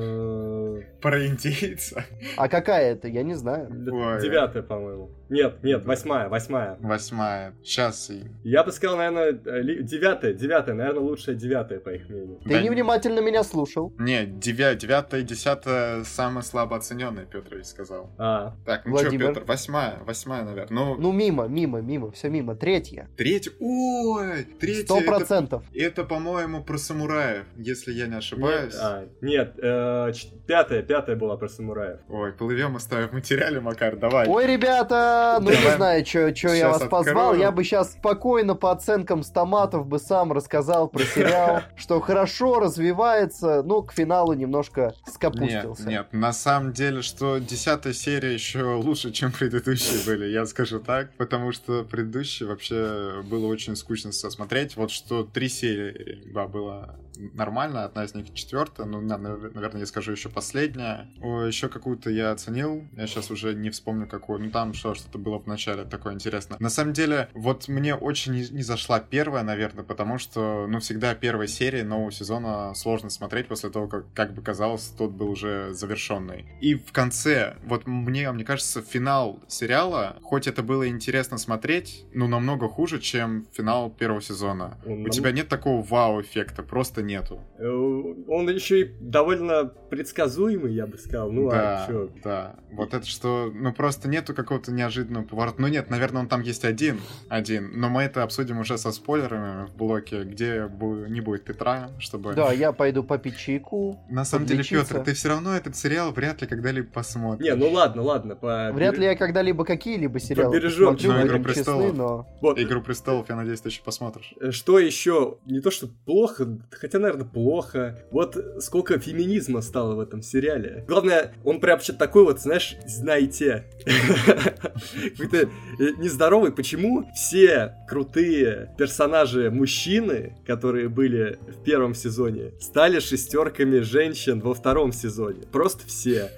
[0.02, 2.04] Э, Про индейца.
[2.38, 3.68] А какая это, я не знаю.
[3.70, 4.22] Ой.
[4.22, 5.10] Девятая, по-моему.
[5.30, 6.78] Нет, нет, восьмая, восьмая.
[6.80, 7.54] Восьмая.
[7.62, 8.24] Сейчас и...
[8.44, 12.40] Я бы сказал, наверное, э, ли- девятая, девятая, наверное, лучшая девятая, по их мнению.
[12.44, 13.94] Ты Да невнимательно меня слушал.
[14.00, 14.74] Не, девя...
[14.76, 18.10] девятая и десятая самые слабо оцененные, Петр ведь сказал.
[18.18, 19.28] А, Так, ну что, Владимир?
[19.34, 20.74] Петр, восьмая, восьмая, наверное.
[20.74, 22.56] Ну, Ну, мимо, мимо, мимо, все мимо.
[22.56, 23.10] Третья.
[23.18, 23.52] третья...
[23.60, 24.86] Ой, третья...
[24.86, 25.64] Сто это- процентов.
[25.74, 28.74] Это, по-моему, про самураев, если я не ошибаюсь.
[28.74, 32.00] нет, а, нет, э, ч- пятая пятая, была про самураев.
[32.10, 34.28] Ой, плывем и ставим в материале, Макар, давай.
[34.28, 37.36] Ой, ребята, ну не знаю, что я вас позвал.
[37.36, 42.60] Я бы сейчас спокойно по оценкам с томатов бы сам рассказал про сериал, что хорошо
[42.60, 45.84] развивается, ну, к финалу немножко скопустился.
[45.84, 50.80] Нет, нет, на самом деле, что десятая серия еще лучше, чем предыдущие были, я скажу
[50.80, 54.76] так, потому что предыдущие вообще было очень скучно смотреть.
[54.78, 56.96] Вот что три серии было
[57.34, 61.10] нормально, одна из них четвертая, ну, наверное, я скажу еще последняя.
[61.22, 65.18] О, еще какую-то я оценил, я сейчас уже не вспомню какую, ну там что, что-то
[65.18, 66.58] было в начале такое интересное.
[66.60, 71.16] На самом деле, вот мне очень не, не зашла первая, наверное, потому что, ну, всегда
[71.16, 75.74] первая серия нового сезона сложно смотреть после того, как, как бы казалось, тот был уже
[75.74, 76.46] завершенный.
[76.62, 82.28] И в конце, вот мне, мне кажется, финал сериала, хоть это было интересно смотреть, но
[82.28, 84.78] намного хуже, чем финал первого сезона.
[84.86, 87.42] Он, У тебя нет такого вау-эффекта, просто нету.
[87.58, 91.32] Э, он еще и довольно предсказуемый, я бы сказал.
[91.32, 92.10] Ну, а да, а чё?
[92.24, 95.62] Да, вот это что, ну просто нету какого-то неожиданного поворота.
[95.62, 99.66] Ну нет, наверное, он там есть один, один, но мы это обсудим уже со спойлерами
[99.68, 100.70] в блоке, где
[101.08, 102.34] не будет Петра, чтобы...
[102.34, 104.00] Да, я пойду попить чайку.
[104.10, 107.48] На самом деле, Петр, ты все равно этот сериал вряд ли когда-либо посмотришь.
[107.48, 108.36] Не, ну ладно, ладно.
[108.36, 108.72] По...
[108.74, 110.94] Вряд ли я когда-либо какие-либо сериалы Побережем.
[110.94, 111.84] посмотрю, ну, Игру престолов.
[111.84, 112.28] Честны, но...
[112.42, 112.60] вот.
[112.60, 114.34] Игру престолов, я надеюсь, ты еще посмотришь.
[114.40, 115.38] Э, что еще?
[115.46, 118.00] Не то, что плохо, хотя, наверное, плохо.
[118.12, 120.84] Вот сколько феминизма стало в этом сериале.
[120.88, 123.66] Главное, он прям что-то такой вот, знаешь, знаете.
[125.18, 126.52] Какой-то э, нездоровый.
[126.52, 134.92] Почему все крутые персонажи мужчины, которые были в первом сезоне, стали шестерками женщин во втором
[134.92, 135.46] сезоне?
[135.52, 136.32] Просто все.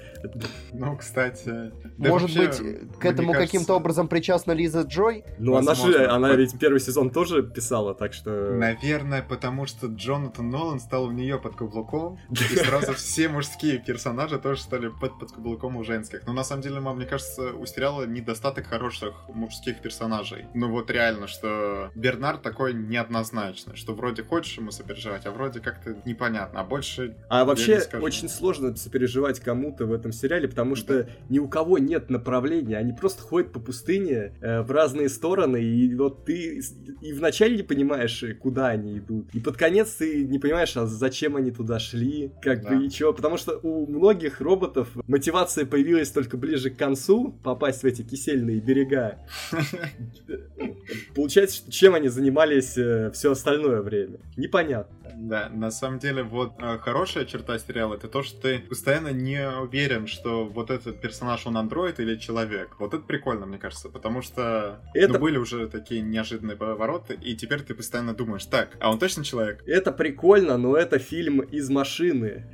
[0.74, 1.72] Ну, кстати...
[1.98, 5.24] Может быть, к этому каким-то образом причастна Лиза Джой?
[5.38, 8.30] Ну, она же, она ведь первый сезон тоже писала, так что...
[8.54, 14.40] Наверное, потому что Джонатан Нолан стал в нее под каблуком, и сразу все мужские персонажи
[14.40, 16.26] тоже стали под, под каблуком у женских.
[16.26, 20.46] Но на самом деле, мне кажется, у сериала недостаток хороших мужских персонажей.
[20.54, 25.96] Ну вот реально, что Бернард такой неоднозначный, что вроде хочешь ему сопереживать, а вроде как-то
[26.06, 27.16] непонятно, а больше...
[27.30, 31.78] А вообще очень сложно сопереживать кому-то в этом этом сериале, потому что ни у кого
[31.78, 36.62] нет направления, они просто ходят по пустыне э, в разные стороны, и вот ты
[37.02, 41.36] и вначале не понимаешь, куда они идут, и под конец ты не понимаешь, а зачем
[41.36, 42.70] они туда шли, как да.
[42.70, 47.84] бы и чего, потому что у многих роботов мотивация появилась только ближе к концу, попасть
[47.84, 49.20] в эти кисельные берега.
[51.16, 54.20] Получается, чем они занимались э, все остальное время?
[54.38, 54.96] Непонятно.
[55.20, 59.50] Да, на самом деле, вот э, хорошая черта сериала это то, что ты постоянно не
[59.50, 62.76] уверен, что вот этот персонаж он андроид или человек.
[62.80, 65.14] Вот это прикольно, мне кажется, потому что ну, это...
[65.14, 69.24] ну, были уже такие неожиданные повороты, и теперь ты постоянно думаешь, так, а он точно
[69.24, 69.64] человек?
[69.68, 72.46] Это прикольно, но это фильм из машины.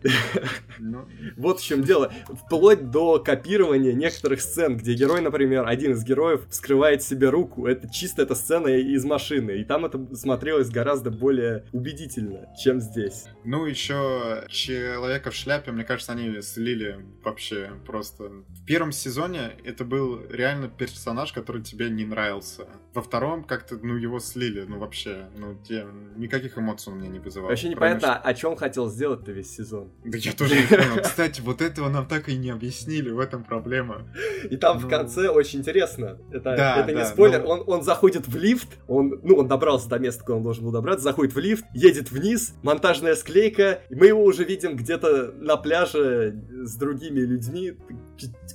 [0.78, 1.08] Ну...
[1.38, 2.12] Вот в чем дело.
[2.28, 7.66] Вплоть до копирования некоторых сцен, где герой, например, один из героев вскрывает себе руку.
[7.66, 9.52] Это чисто эта сцена из машины.
[9.52, 13.26] И там это смотрелось гораздо более убедительно чем здесь.
[13.44, 17.00] Ну, еще Человека в шляпе, мне кажется, они слили
[17.36, 18.30] вообще просто.
[18.30, 22.66] В первом сезоне это был реально персонаж, который тебе не нравился.
[22.96, 27.20] Во втором как-то, ну, его слили, ну, вообще, ну, те, никаких эмоций он мне не
[27.20, 27.50] вызывал.
[27.50, 28.18] Вообще непонятно, что...
[28.20, 29.92] о чем хотел сделать-то весь сезон.
[30.06, 31.04] Да я тоже не понял.
[31.04, 34.08] Кстати, вот этого нам так и не объяснили, в этом проблема.
[34.50, 34.90] И там в ну.
[34.90, 36.18] конце очень интересно.
[36.32, 37.44] Это, это не спойлер.
[37.46, 40.72] Он, он заходит в лифт, он, ну, он добрался до места, куда он должен был
[40.72, 45.58] добраться, заходит в лифт, едет вниз, монтажная склейка, и мы его уже видим где-то на
[45.58, 47.74] пляже с другими людьми.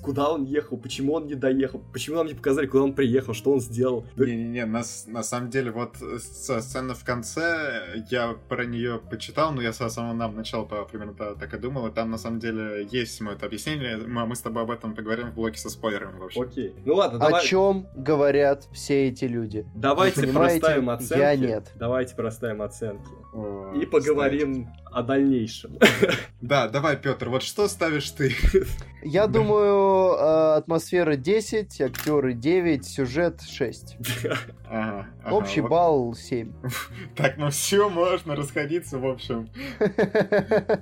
[0.02, 3.52] Куда он ехал, почему он не доехал, почему нам не показали, куда он приехал, что
[3.52, 4.06] он сделал.
[4.36, 9.72] Не-не-не, на, на самом деле, вот сцена в конце, я про нее почитал, но я
[9.72, 13.32] с самого нам начала примерно так и думал, и там на самом деле есть мы
[13.32, 16.40] это объяснение, мы, мы с тобой об этом поговорим в блоке со спойлерами вообще.
[16.42, 17.42] Окей, ну ладно, давай...
[17.42, 19.66] О чем говорят все эти люди?
[19.74, 21.20] Давайте проставим оценки.
[21.20, 21.72] Я нет.
[21.74, 23.08] Давайте проставим оценки.
[23.32, 24.68] И поговорим ставить.
[24.92, 25.78] о дальнейшем.
[26.40, 28.34] Да, давай, Петр, вот что ставишь ты?
[29.02, 33.96] Я думаю, э, атмосфера 10, актеры 9, сюжет 6.
[34.72, 35.70] Ага, ага, Общий вот.
[35.70, 36.52] балл 7.
[37.16, 39.48] Так, ну все, можно расходиться, в общем.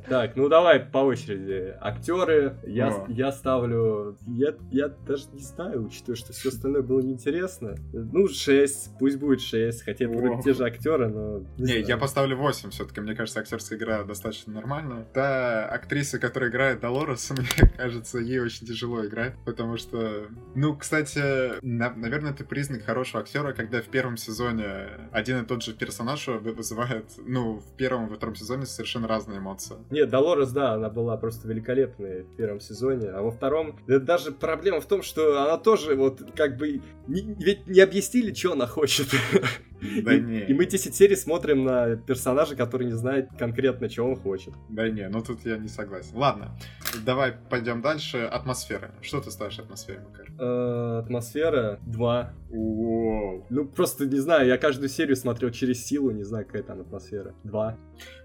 [0.08, 1.74] Так, ну давай по очереди.
[1.80, 4.18] Актеры, я, я ставлю...
[4.26, 7.76] Я, я даже не знаю, учитывая, что все остальное было неинтересно.
[7.92, 11.40] Ну, 6, пусть будет 6, хотя это те же актеры, но...
[11.56, 15.04] Не я поставлю 8 все-таки, мне кажется, актерская игра достаточно нормальная.
[15.12, 21.62] Та актриса, которая играет Долорес, мне кажется, ей очень тяжело играть, потому что, ну, кстати,
[21.64, 26.26] на, наверное, это признак хорошего актера, когда в первом сезоне один и тот же персонаж
[26.28, 29.76] вызывает, ну, в первом и во втором сезоне совершенно разные эмоции.
[29.90, 34.80] Нет, Долорес, да, она была просто великолепной в первом сезоне, а во втором даже проблема
[34.80, 39.08] в том, что она тоже вот как бы ведь не объяснили, что она хочет.
[40.02, 40.40] Да и, не.
[40.40, 44.54] И мы 10 серий смотрим на персонажа, который не знает конкретно, чего он хочет.
[44.68, 46.16] Да не, ну тут я не согласен.
[46.16, 46.56] Ладно,
[47.04, 48.18] давай пойдем дальше.
[48.18, 48.90] Атмосфера.
[49.00, 50.26] Что ты ставишь атмосфере, Макар?
[50.38, 52.32] Э, атмосфера 2.
[52.50, 57.34] Ну, просто не знаю, я каждую серию смотрел через силу, не знаю, какая там атмосфера.
[57.44, 57.78] 2.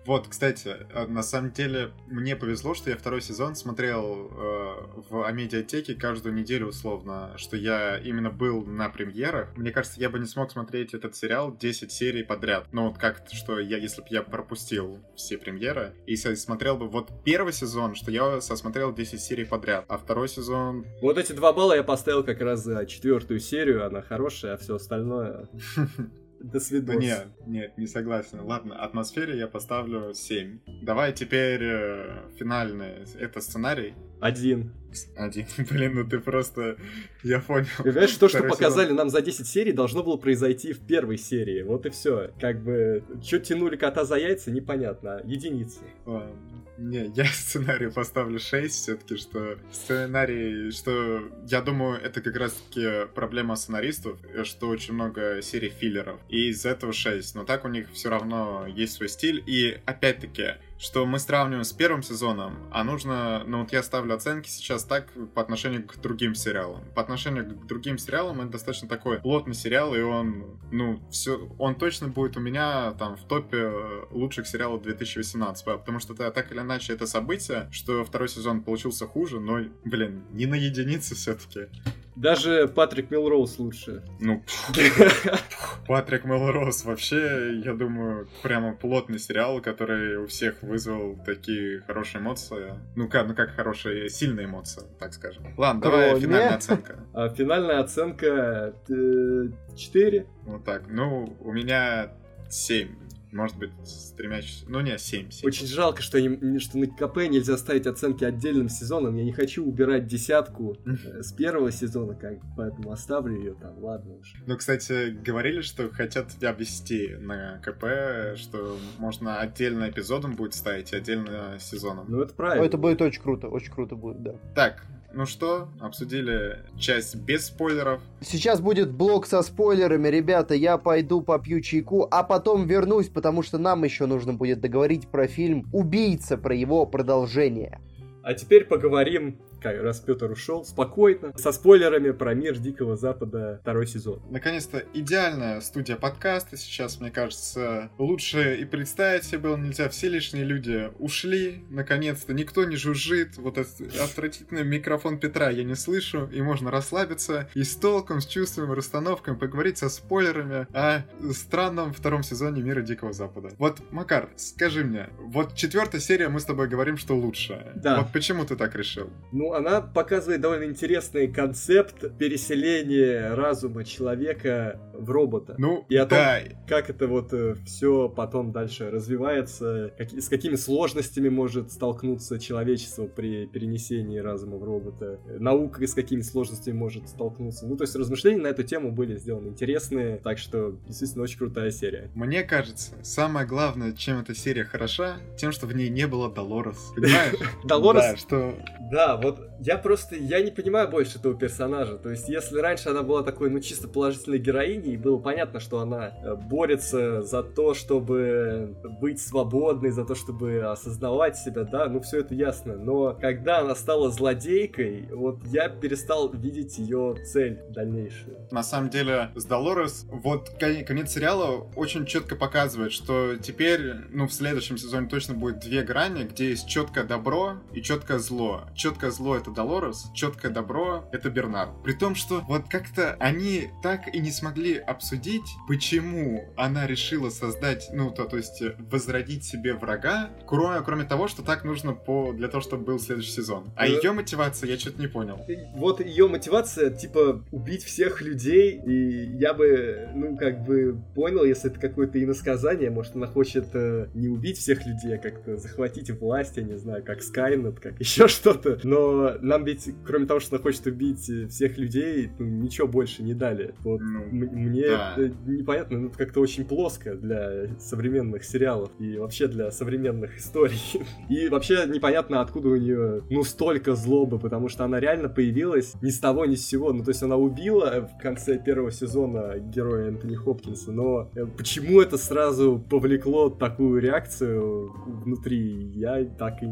[0.06, 5.26] Вот, кстати, э, на самом деле мне повезло, что я второй сезон смотрел э, в
[5.26, 9.56] Амедиатеке каждую неделю условно, что я именно был на премьерах.
[9.56, 12.68] Мне кажется, я бы не смог смотреть этот сериал 10 серий подряд.
[12.74, 17.12] Ну вот как-то, что я, если бы я пропустил все премьеры и смотрел бы вот
[17.24, 20.86] первый сезон, что я сосмотрел 10 серий подряд, а второй сезон...
[21.02, 24.76] Вот эти два балла я поставил как раз за четвертую серию, она хорошая, а все
[24.76, 25.50] остальное...
[26.44, 27.00] До свидания.
[27.00, 28.42] Нет, нет, не согласен.
[28.42, 30.60] Ладно, атмосфере я поставлю 7.
[30.82, 33.06] Давай теперь э, финальный.
[33.18, 33.94] Это сценарий.
[34.20, 34.74] Один.
[35.16, 35.46] Один.
[35.72, 36.76] Блин, ну ты просто...
[37.24, 37.68] Я понял.
[37.78, 41.64] Понимаешь, то, что показали нам за 10 серий, должно было произойти в первой серии.
[41.64, 42.32] Вот и все.
[42.42, 45.22] Как бы, что тянули кота за яйца, непонятно.
[45.24, 45.80] Единицы.
[46.06, 46.36] Ладно.
[46.78, 53.56] Не, я сценарию поставлю 6 все-таки, что сценарий, что я думаю, это как раз-таки проблема
[53.56, 56.20] сценаристов, что очень много серий филлеров.
[56.30, 57.36] И из этого 6.
[57.36, 59.44] Но так у них все равно есть свой стиль.
[59.46, 64.50] И опять-таки, что мы сравниваем с первым сезоном, а нужно, ну вот я ставлю оценки
[64.50, 66.84] сейчас так по отношению к другим сериалам.
[66.94, 71.76] По отношению к другим сериалам это достаточно такой плотный сериал, и он, ну, все, он
[71.76, 73.72] точно будет у меня там в топе
[74.12, 79.08] лучших сериалов 2018, потому что это, так или иначе это событие, что второй сезон получился
[79.08, 81.68] хуже, но, блин, не на единицы все-таки.
[82.16, 84.04] Даже Патрик Милроуз лучше.
[84.20, 84.44] Ну,
[85.88, 92.76] Патрик Мелроуз вообще, я думаю, прямо плотный сериал, который у всех вызвал такие хорошие эмоции.
[92.96, 95.44] Ну как, ну как хорошие, сильные эмоции, так скажем.
[95.58, 97.00] Ладно, давай финальная оценка.
[97.14, 100.18] А, финальная оценка 4.
[100.20, 100.84] Э, вот так.
[100.88, 102.12] Ну, у меня
[102.50, 102.90] 7.
[103.34, 104.40] Может быть, с тремя...
[104.68, 105.48] Ну, не, 7, 7.
[105.48, 109.16] Очень жалко, что, не, что на КП нельзя ставить оценки отдельным сезоном.
[109.16, 114.16] Я не хочу убирать десятку э, с первого сезона, как, поэтому оставлю ее там, ладно
[114.16, 114.36] уж.
[114.46, 120.94] Ну, кстати, говорили, что хотят тебя ввести на КП, что можно отдельно эпизодом будет ставить,
[120.94, 122.06] отдельно сезоном.
[122.10, 122.62] Ну, это правильно.
[122.62, 124.36] Ну, это будет очень круто, очень круто будет, да.
[124.54, 128.02] Так, ну что, обсудили часть без спойлеров.
[128.22, 130.56] Сейчас будет блок со спойлерами, ребята.
[130.56, 135.28] Я пойду попью чайку, а потом вернусь, потому что нам еще нужно будет договорить про
[135.28, 137.80] фильм «Убийца», про его продолжение.
[138.24, 144.22] А теперь поговорим раз Петр ушел, спокойно, со спойлерами про мир Дикого Запада второй сезон.
[144.30, 149.90] Наконец-то идеальная студия подкаста сейчас, мне кажется, лучше и представить себе было нельзя.
[149.90, 155.76] Все лишние люди ушли, наконец-то, никто не жужжит, вот этот отвратительный микрофон Петра я не
[155.76, 161.94] слышу, и можно расслабиться и с толком, с чувством, расстановкой поговорить со спойлерами о странном
[161.94, 163.50] втором сезоне Мира Дикого Запада.
[163.58, 167.72] Вот, Макар, скажи мне, вот четвертая серия мы с тобой говорим, что лучше.
[167.76, 168.02] Да.
[168.02, 169.10] Вот почему ты так решил?
[169.32, 175.56] Ну, она показывает довольно интересный концепт переселения разума человека в робота.
[175.58, 176.40] Ну, и о том, да.
[176.68, 183.06] как это вот э, все потом дальше развивается, как, с какими сложностями может столкнуться человечество
[183.06, 187.66] при перенесении разума в робота, наука с какими сложностями может столкнуться.
[187.66, 191.72] Ну, то есть размышления на эту тему были сделаны интересные, так что действительно очень крутая
[191.72, 192.10] серия.
[192.14, 196.92] Мне кажется, самое главное, чем эта серия хороша, тем, что в ней не было Долорес.
[196.96, 197.36] Понимаешь?
[197.66, 198.04] Долорес?
[198.04, 198.56] Да, что...
[198.92, 201.98] Да, вот я просто, я не понимаю больше этого персонажа.
[201.98, 206.14] То есть, если раньше она была такой, ну, чисто положительной героиней, было понятно, что она
[206.24, 212.20] э, борется за то, чтобы быть свободной, за то, чтобы осознавать себя, да, ну, все
[212.20, 212.76] это ясно.
[212.76, 218.48] Но когда она стала злодейкой, вот я перестал видеть ее цель дальнейшую.
[218.52, 224.34] На самом деле, с Долорес, вот конец сериала очень четко показывает, что теперь, ну, в
[224.34, 228.62] следующем сезоне точно будет две грани, где есть четкое добро и четкое зло.
[228.76, 231.72] Четкое зло зло это Долорес, четкое добро это Бернард.
[231.84, 237.90] При том, что вот как-то они так и не смогли обсудить, почему она решила создать,
[237.94, 242.48] ну, то, то есть возродить себе врага, кроме, кроме того, что так нужно по, для
[242.48, 243.72] того, чтобы был следующий сезон.
[243.76, 245.40] А ее мотивация я что-то не понял.
[245.76, 251.72] Вот ее мотивация, типа, убить всех людей, и я бы, ну, как бы понял, если
[251.72, 256.58] это какое-то иносказание, может, она хочет э, не убить всех людей, а как-то захватить власть,
[256.58, 258.80] я не знаю, как Скайнет, как еще что-то.
[258.84, 263.34] Но нам ведь, кроме того, что она хочет убить всех людей, ну, ничего больше не
[263.34, 263.74] дали.
[263.84, 265.16] Вот ну, мне да.
[265.46, 270.82] непонятно, ну, это как-то очень плоско для современных сериалов и вообще для современных историй.
[271.30, 276.10] И вообще непонятно, откуда у нее, ну, столько злобы, потому что она реально появилась ни
[276.10, 276.94] с того, ни с сего.
[276.94, 282.02] Ну, то есть она убила в конце первого сезона героя Энтони Хопкинса, но э, почему
[282.02, 286.68] это сразу повлекло такую реакцию внутри, я так и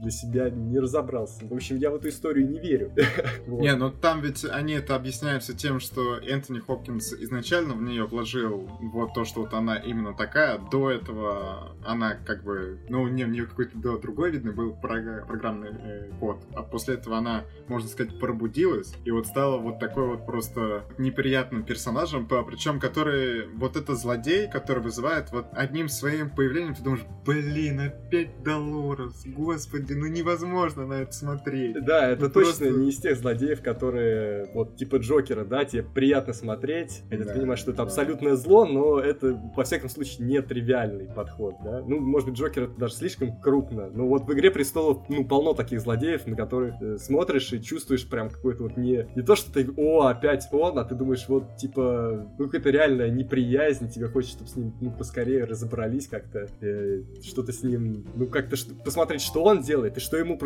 [0.00, 1.35] для себя не разобрался.
[1.42, 2.92] В общем, я в эту историю не верю.
[3.46, 8.68] Не, ну там ведь они это объясняются тем, что Энтони Хопкинс изначально в нее вложил
[8.80, 10.58] вот то, что вот она именно такая.
[10.58, 16.38] До этого она как бы, ну, у нее какой-то другой, видно, был программный э, код.
[16.54, 21.64] А после этого она, можно сказать, пробудилась и вот стала вот такой вот просто неприятным
[21.64, 27.80] персонажем, причем который, вот это злодей, который вызывает вот одним своим появлением, ты думаешь, блин,
[27.80, 31.84] опять Долорес, господи, ну невозможно на это смотреть.
[31.84, 32.70] Да, это ну, точно просто...
[32.70, 37.38] не из тех злодеев, которые, вот, типа Джокера, да, тебе приятно смотреть, хотя да, ты
[37.38, 37.82] понимаешь, что это да.
[37.84, 41.82] абсолютное зло, но это, во всяком случае, не тривиальный подход, да.
[41.86, 45.54] Ну, может быть, Джокер это даже слишком крупно, но вот в «Игре престолов», ну, полно
[45.54, 49.08] таких злодеев, на которых э, смотришь и чувствуешь прям какой-то вот не...
[49.14, 53.10] Не то, что ты, о, опять он, а ты думаешь, вот, типа, ну, какая-то реальная
[53.10, 58.26] неприязнь, тебе хочется, чтобы с ним, ну, поскорее разобрались как-то, э, что-то с ним, ну,
[58.26, 60.38] как-то посмотреть, что он делает и что ему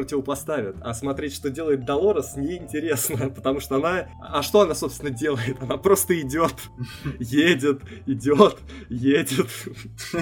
[0.70, 0.76] противопоставят.
[0.80, 4.08] А смотреть, что делает Долорес, неинтересно, потому что она...
[4.20, 5.56] А что она, собственно, делает?
[5.60, 6.54] Она просто идет,
[7.18, 8.58] едет, идет,
[8.88, 9.38] едет.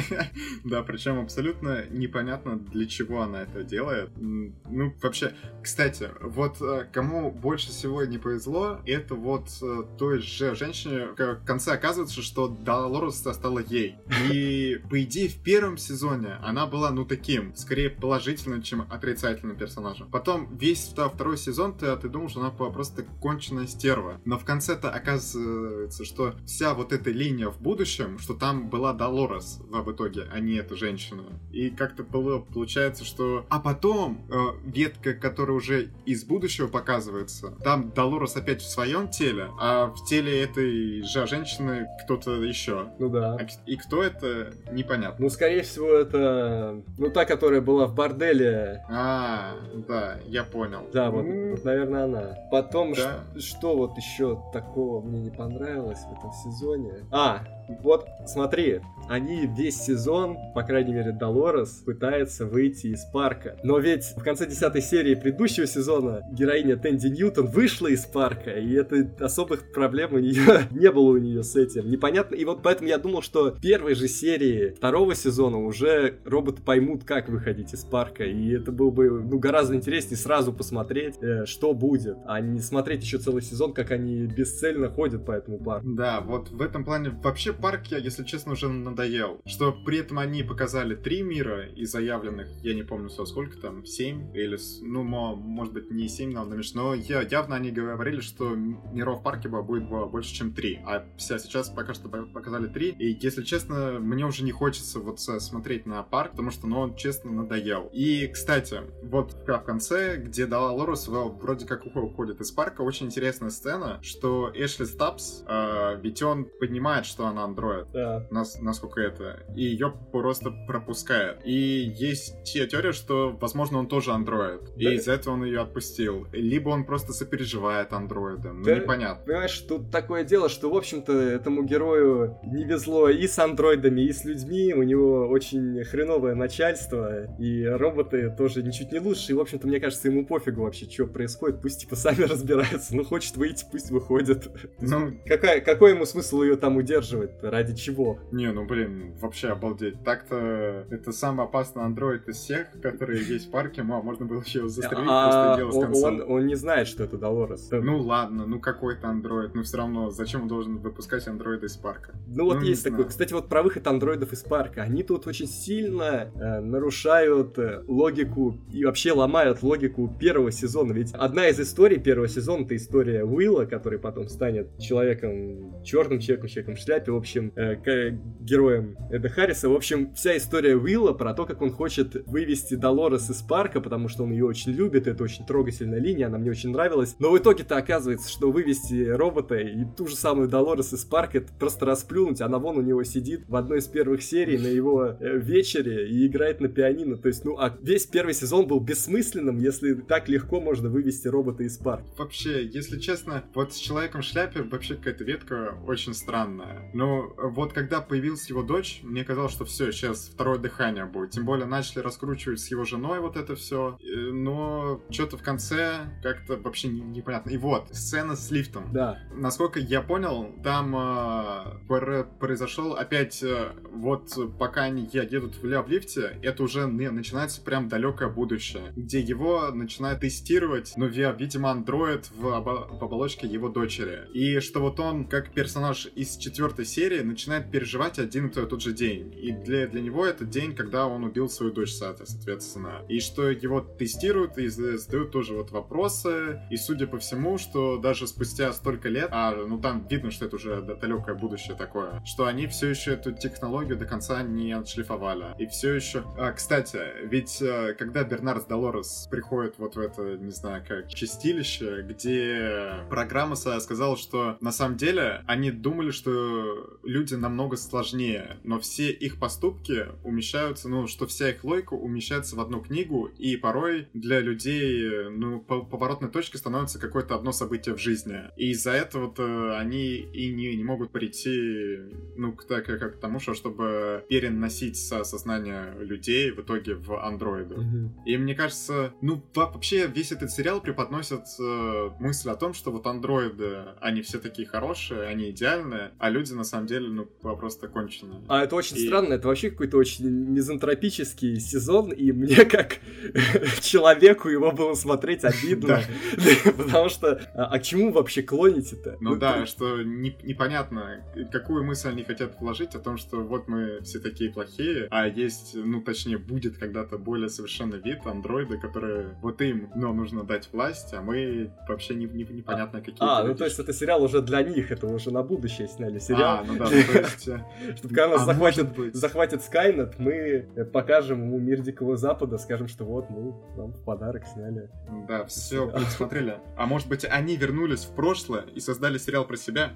[0.65, 4.11] Да, причем абсолютно непонятно, для чего она это делает.
[4.17, 5.33] Ну, вообще,
[5.63, 11.45] кстати, вот э, кому больше всего не повезло, это вот э, той же женщине, в
[11.45, 13.97] конце оказывается, что Долорес стала ей.
[14.31, 20.09] И, по идее, в первом сезоне она была, ну, таким, скорее положительным, чем отрицательным персонажем.
[20.11, 24.21] Потом весь второй сезон ты, ты думал, что она была просто конченая стерва.
[24.25, 29.61] Но в конце-то оказывается, что вся вот эта линия в будущем, что там была Долорес
[29.71, 31.25] в итоге, а не эта женщина.
[31.53, 33.47] И как-то получается, что...
[33.49, 39.51] А потом э, ветка, которая уже из будущего показывается, там Долорес опять в своем теле,
[39.59, 42.89] а в теле этой же женщины кто-то еще.
[42.99, 43.37] Ну да.
[43.37, 45.25] А, и кто это, непонятно.
[45.25, 46.83] Ну, скорее всего, это...
[46.97, 48.85] Ну, та, которая была в борделе.
[48.89, 49.55] А,
[49.89, 50.81] да, я понял.
[50.93, 51.51] Да, вот, mm.
[51.51, 52.39] вот наверное, она.
[52.51, 53.21] Потом, да.
[53.39, 56.93] что вот еще такого мне не понравилось в этом сезоне?
[57.11, 63.57] А, вот, смотри, они весь сезон, по крайней мере, Долорес пытается выйти из парка.
[63.63, 68.73] Но ведь в конце десятой серии предыдущего сезона героиня Тэнди Ньютон вышла из парка, и
[68.75, 71.91] это особых проблем у нее не было у нее с этим.
[71.91, 72.35] Непонятно.
[72.35, 77.05] И вот поэтому я думал, что в первой же серии второго сезона уже роботы поймут,
[77.05, 78.25] как выходить из парка.
[78.25, 83.03] И это было бы ну, гораздо интереснее сразу посмотреть, э, что будет, а не смотреть
[83.03, 85.87] еще целый сезон, как они бесцельно ходят по этому парку.
[85.89, 89.41] Да, вот в этом плане вообще парк, я, если честно, уже надоел.
[89.47, 94.35] Что при этом они показали три мира из заявленных, я не помню, сколько там, семь
[94.37, 99.49] или, ну, может быть, не семь надо но явно они говорили, что миров в парке
[99.49, 100.81] будет больше, чем три.
[100.87, 102.91] А сейчас пока что показали три.
[102.91, 106.97] И, если честно, мне уже не хочется вот смотреть на парк, потому что, ну, он,
[106.97, 107.89] честно, надоел.
[107.93, 113.51] И, кстати, вот в конце, где Дала Лорус вроде как уходит из парка, очень интересная
[113.51, 117.87] сцена, что Эшли Стапс, э, ведь он понимает, что она андроид.
[117.93, 118.27] Да.
[118.31, 119.41] Нас, насколько это.
[119.55, 121.41] И ее просто пропускает.
[121.45, 124.63] И есть теория, что, возможно, он тоже андроид.
[124.77, 124.93] Да.
[124.93, 126.27] И из-за этого он ее отпустил.
[126.33, 128.61] Либо он просто сопереживает андроидом.
[128.61, 129.25] Ну, да, непонятно.
[129.25, 134.13] Понимаешь, тут такое дело, что, в общем-то, этому герою не везло и с андроидами, и
[134.13, 134.75] с людьми.
[134.75, 137.25] У него очень хреновое начальство.
[137.39, 139.33] И роботы тоже ничуть не лучше.
[139.33, 141.61] И, в общем-то, мне кажется, ему пофигу вообще, что происходит.
[141.61, 142.95] Пусть, типа, сами разбираются.
[142.95, 144.49] Ну, хочет выйти, пусть выходит.
[144.81, 147.38] Ну, какая, какой ему смысл ее там удерживать?
[147.43, 148.19] Ради чего?
[148.33, 150.03] Не, ну блин, вообще обалдеть.
[150.05, 154.61] Так-то это самый опасный андроид из всех, которые есть в парке, а можно было еще
[154.61, 156.31] его застрелить, а, просто дело с концом.
[156.31, 157.69] Он, не знает, что это Долорес.
[157.71, 162.13] Ну ладно, ну какой-то андроид, но все равно зачем он должен выпускать андроида из парка?
[162.27, 164.83] Ну вот ну, есть такой, кстати, вот про выход андроидов из парка.
[164.83, 170.93] Они тут очень сильно э, нарушают э, логику и вообще ломают логику первого сезона.
[170.93, 176.49] Ведь одна из историй первого сезона это история Уилла, который потом станет человеком, черным человеком,
[176.49, 179.69] человеком в шляпе, в общем, э, героем Эда Харриса.
[179.69, 184.09] В общем, вся история Уилла про то, как он хочет вывести Долорес из парка, потому
[184.09, 187.17] что он ее очень любит, это очень трогательная линия, она мне очень нравилась.
[187.19, 191.53] Но в итоге-то оказывается, что вывести робота и ту же самую Долорес из парка, это
[191.59, 192.41] просто расплюнуть.
[192.41, 196.27] Она вон у него сидит в одной из первых серий на его э, вечере и
[196.27, 197.17] играет на пианино.
[197.17, 201.65] То есть, ну, а весь первый сезон был бессмысленным, если так легко можно вывести робота
[201.65, 202.07] из парка.
[202.17, 206.91] Вообще, если честно, вот с человеком в шляпе вообще какая-то ветка очень странная.
[206.95, 211.31] Но вот когда появилась его дочь, мне казалось, что все, сейчас второе дыхание будет.
[211.31, 213.99] Тем более начали раскручивать с его женой вот это все.
[214.03, 217.51] Э, но что-то в конце как-то вообще непонятно.
[217.51, 218.93] И вот, сцена с лифтом.
[218.93, 219.19] Да.
[219.33, 226.39] Насколько я понял, там э, произошел опять, э, вот пока они едут в, в лифте,
[226.43, 233.05] это уже начинается прям далекое будущее, где его начинают тестировать, ну, видимо, андроид в, в
[233.05, 234.29] оболочке его дочери.
[234.33, 238.93] И что вот он, как персонаж из четвертой серии, начинает переживать один и тот же
[238.93, 239.33] день.
[239.37, 243.05] И для, для него это день, когда он убил свою дочь, соответственно.
[243.09, 246.61] И что его тестируют и задают тоже вот вопросы.
[246.71, 250.57] И судя по всему, что даже спустя столько лет, а ну там видно, что это
[250.57, 255.55] уже далекое будущее такое, что они все еще эту технологию до конца не отшлифовали.
[255.59, 256.25] И все еще...
[256.37, 262.03] А, кстати, ведь э, когда Бернард Долорес приходит вот в это, не знаю, как чистилище,
[262.03, 269.11] где программа сказала, что на самом деле они думали, что люди намного сложнее, но все
[269.11, 274.41] их поступки умещаются, ну, что вся их логика умещается в одну книгу, и порой для
[274.41, 278.43] людей, ну, поворотной точкой становится какое-то одно событие в жизни.
[278.57, 281.99] И из-за этого -то они и не, не могут прийти,
[282.37, 287.15] ну, к, так, как к тому, что чтобы переносить со сознания людей в итоге в
[287.25, 287.75] андроиды.
[287.75, 288.09] Mm-hmm.
[288.27, 293.07] И мне кажется, ну, вообще весь этот сериал преподносит э, мысль о том, что вот
[293.07, 298.41] андроиды, они все такие хорошие, они идеальные, а люди на самом деле, ну, просто конченые.
[298.49, 299.07] А это очень и...
[299.07, 302.99] странно, это вообще какой-то очень мизантропический сезон, и мне как
[303.81, 306.01] человеку его было смотреть обидно,
[306.77, 309.17] потому что а, а к чему вообще клоните-то?
[309.21, 314.19] Ну да, что непонятно, какую мысль они хотят вложить о том, что вот мы все
[314.19, 319.91] такие плохие, а есть, ну точнее, будет когда-то более совершенный вид андроиды, которые вот им,
[319.95, 323.17] но нужно дать власть, а мы вообще не, не, непонятно какие.
[323.21, 326.59] А, ну то есть это сериал уже для них, это уже на будущее сняли сериал.
[326.61, 327.49] А, ну да, ну, то есть...
[327.49, 327.65] Э,
[327.97, 333.31] Чтобы когда нас захватит, захватит Skynet, мы покажем ему мир Дикого Запада, скажем, что вот,
[333.31, 334.91] мы вам в подарок сняли.
[335.27, 336.59] Да, все, смотрели.
[336.77, 339.93] А может быть, они вернулись в прошлое и создали сериал про себя?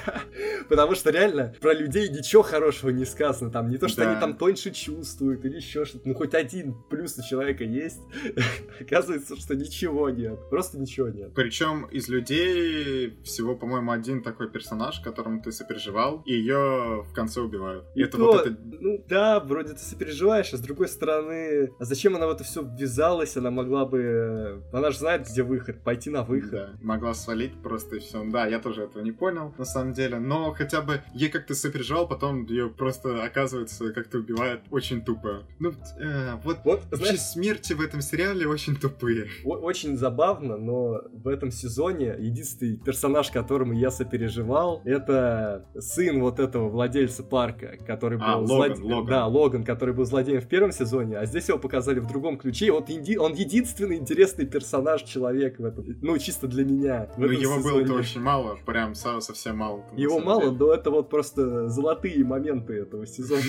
[0.68, 3.50] Потому что реально про людей ничего хорошего не сказано.
[3.50, 6.08] Там не то, что они там тоньше чувствуют или еще что-то.
[6.08, 8.00] Ну, хоть один плюс у человека есть.
[8.80, 10.38] Оказывается, что ничего нет.
[10.50, 11.32] Просто ничего нет.
[11.34, 17.40] Причем из людей всего, по-моему, один такой персонаж, которому ты сопереживал, и ее в конце
[17.40, 17.84] убивают.
[17.94, 18.56] И, это вот это...
[18.62, 22.62] Ну да, вроде ты сопереживаешь, а с другой стороны, а зачем она в это все
[22.62, 23.36] ввязалась?
[23.36, 24.62] Она могла бы...
[24.72, 26.50] Она же знает, где выход, пойти на выход.
[26.50, 28.24] Да, могла свалить просто и все.
[28.24, 30.18] Да, я тоже этого не понял, на самом деле.
[30.18, 35.44] Но хотя бы ей как-то сопереживал, потом ее просто, оказывается, как-то убивает очень тупо.
[35.58, 39.28] Ну, э, вот, вот вообще знаешь, смерти в этом сериале очень тупые.
[39.44, 45.66] Очень забавно, но в этом сезоне единственный персонаж, которому я сопереживал, это
[45.98, 48.82] сын вот этого владельца парка, который а, был а, злоде...
[48.82, 49.06] Логан.
[49.06, 52.70] Да, Логан, который был злодеем в первом сезоне, а здесь его показали в другом ключе.
[52.70, 55.84] Вот он единственный интересный персонаж человек в этом.
[56.00, 57.08] Ну, чисто для меня.
[57.16, 59.84] Ну, его было-то очень мало, прям совсем мало.
[59.96, 63.42] Его мало, но это вот просто золотые моменты этого сезона.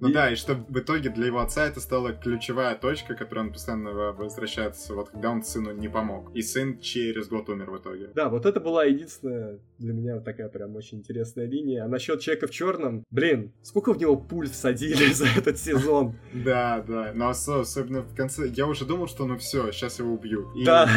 [0.00, 3.52] Ну да, и что в итоге для его отца это стала ключевая точка, которая он
[3.52, 6.34] постоянно возвращается, вот когда он сыну не помог.
[6.34, 8.10] И сын через год умер в итоге.
[8.14, 11.71] Да, вот это была единственная для меня такая прям очень интересная линия.
[11.76, 16.16] А насчет человека в черном, блин, сколько в него пуль всадили за этот сезон?
[16.32, 17.12] Да, да.
[17.14, 20.46] Но особенно в конце, я уже думал, что ну все, сейчас его убьют.
[20.64, 20.88] Да.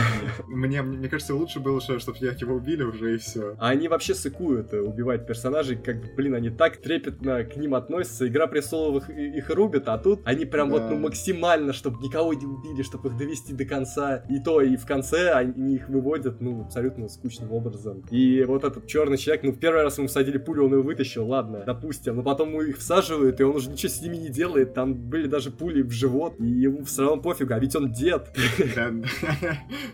[0.48, 3.56] Мне, мне кажется, лучше было, чтобы его убили уже и все.
[3.60, 8.28] А они вообще сыкуют э, убивать персонажей, как, блин, они так трепетно к ним относятся.
[8.28, 10.78] Игра престолов их, их рубит, а тут они прям да.
[10.78, 14.24] вот ну максимально, чтобы никого не убили, чтобы их довести до конца.
[14.30, 18.04] И то, и в конце они их выводят, ну, абсолютно скучным образом.
[18.12, 21.28] И вот этот черный человек, ну, в первый раз ему всадили пулю он его вытащил,
[21.28, 22.18] ладно, допустим.
[22.18, 24.74] Но потом ему их всаживают, и он уже ничего с ними не делает.
[24.74, 28.36] Там были даже пули в живот, и ему все равно пофигу, а ведь он дед.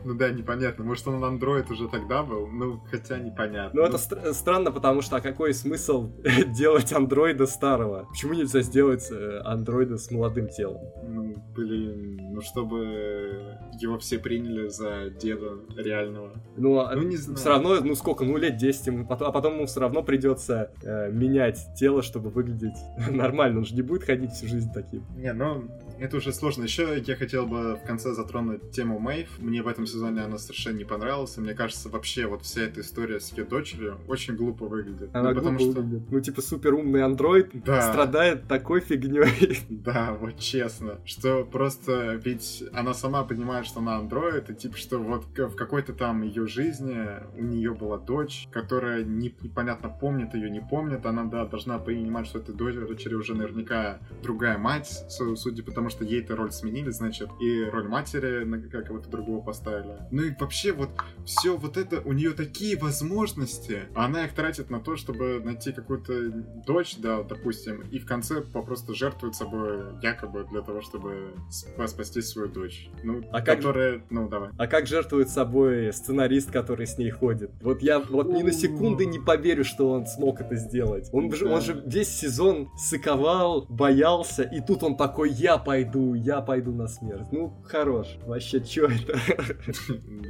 [0.03, 0.83] Ну да, непонятно.
[0.83, 2.47] Может, он андроид уже тогда был?
[2.47, 3.81] Ну, хотя непонятно.
[3.81, 3.97] Ну, это
[4.33, 6.11] странно, потому что а какой смысл
[6.47, 8.07] делать андроида старого?
[8.09, 10.81] Почему нельзя сделать э, андроида с молодым телом?
[11.03, 16.31] Ну, блин, ну чтобы его все приняли за деда реального.
[16.57, 17.37] Ну, а ну не знаю.
[17.37, 21.67] все равно, ну сколько, ну лет 10, а потом ему все равно придется э, менять
[21.75, 22.77] тело, чтобы выглядеть
[23.09, 23.59] нормально.
[23.59, 25.05] Он же не будет ходить всю жизнь таким.
[25.15, 25.67] Не, ну
[26.01, 26.63] это уже сложно.
[26.63, 29.37] Еще я хотел бы в конце затронуть тему Мэйв.
[29.37, 31.37] Мне в этом сезоне она совершенно не понравилась.
[31.37, 35.15] Мне кажется, вообще вот вся эта история с ее дочерью очень глупо выглядит.
[35.15, 35.81] Она ну, потому глупо что...
[35.81, 36.11] выглядит.
[36.11, 37.91] Ну, типа, супер умный андроид да.
[37.91, 39.59] страдает такой фигней.
[39.69, 40.99] Да, вот честно.
[41.05, 45.93] Что просто ведь она сама понимает, что она андроид, и типа, что вот в какой-то
[45.93, 51.05] там ее жизни у нее была дочь, которая непонятно помнит ее, не помнит.
[51.05, 56.03] Она, да, должна понимать, что этой дочери уже наверняка другая мать, судя по тому, что
[56.03, 59.97] ей-то роль сменили, значит, и роль матери на кого-то другого поставили.
[60.09, 60.89] Ну и вообще вот
[61.25, 66.31] все вот это, у нее такие возможности, она их тратит на то, чтобы найти какую-то
[66.65, 72.47] дочь, да, допустим, и в конце попросту жертвует собой якобы для того, чтобы спасти свою
[72.47, 72.89] дочь.
[73.03, 74.11] Ну, а которая, как...
[74.11, 74.49] ну давай.
[74.57, 77.51] А как жертвует собой сценарист, который с ней ходит?
[77.61, 81.09] Вот я вот ни на секунды не поверю, что он смог это сделать.
[81.11, 81.35] Он, да.
[81.35, 86.41] же, он же весь сезон сыковал, боялся, и тут он такой, я пойду пойду, я
[86.41, 87.27] пойду на смерть.
[87.31, 88.07] Ну, хорош.
[88.25, 89.19] Вообще, чё это?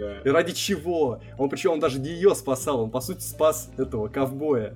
[0.01, 0.19] Да.
[0.21, 1.21] И ради чего?
[1.37, 4.75] Он причем он даже не ее спасал, он по сути спас этого ковбоя.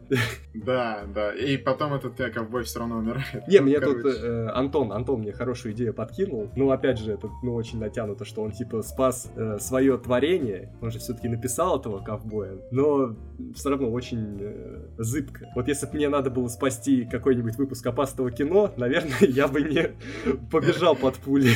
[0.53, 1.33] Да, да.
[1.33, 3.47] И потом этот э, ковбой все равно умирает.
[3.47, 6.49] Не, мне тут э, Антон, Антон мне хорошую идею подкинул.
[6.55, 10.73] Ну, опять же, это ну, очень натянуто, что он типа спас э, свое творение.
[10.81, 12.57] Он же все-таки написал этого ковбоя.
[12.71, 13.15] Но
[13.55, 15.49] все равно очень э, зыбко.
[15.55, 19.91] Вот если бы мне надо было спасти какой-нибудь выпуск опасного кино, наверное, я бы не
[20.51, 21.51] побежал под пули.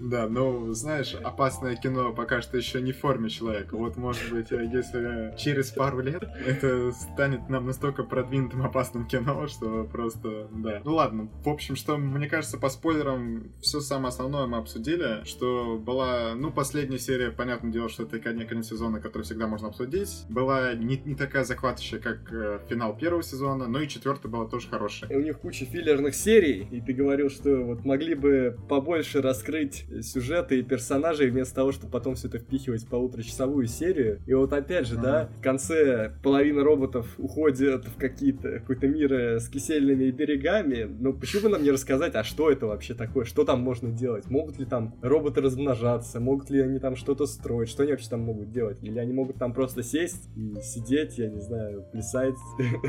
[0.00, 3.76] Да, ну, знаешь, опасное кино пока что еще не в форме человека.
[3.76, 9.84] Вот, может быть, если через пару лет это станет нам настолько продвинутым опасным кино, что
[9.84, 10.80] просто, да.
[10.84, 15.78] Ну ладно, в общем, что, мне кажется, по спойлерам все самое основное мы обсудили, что
[15.78, 20.74] была, ну, последняя серия, понятное дело, что это конец сезона, который всегда можно обсудить, была
[20.74, 25.10] не, не такая захватывающая, как э, финал первого сезона, но и четвертая была тоже хорошая.
[25.10, 29.84] И у них куча филлерных серий, и ты говорил, что вот могли бы побольше раскрыть
[30.02, 34.20] сюжеты и персонажей, вместо того, чтобы потом все это впихивать в полуторачасовую серию.
[34.26, 35.02] И вот опять же, mm-hmm.
[35.02, 40.84] да, в конце половина роботов уходит в какие-то какой-то мир с кисельными берегами.
[40.84, 43.24] Но почему бы нам не рассказать, а что это вообще такое?
[43.24, 44.28] Что там можно делать?
[44.30, 46.20] Могут ли там роботы размножаться?
[46.20, 47.68] Могут ли они там что-то строить?
[47.68, 48.78] Что они вообще там могут делать?
[48.82, 52.34] Или они могут там просто сесть и сидеть, я не знаю, плясать,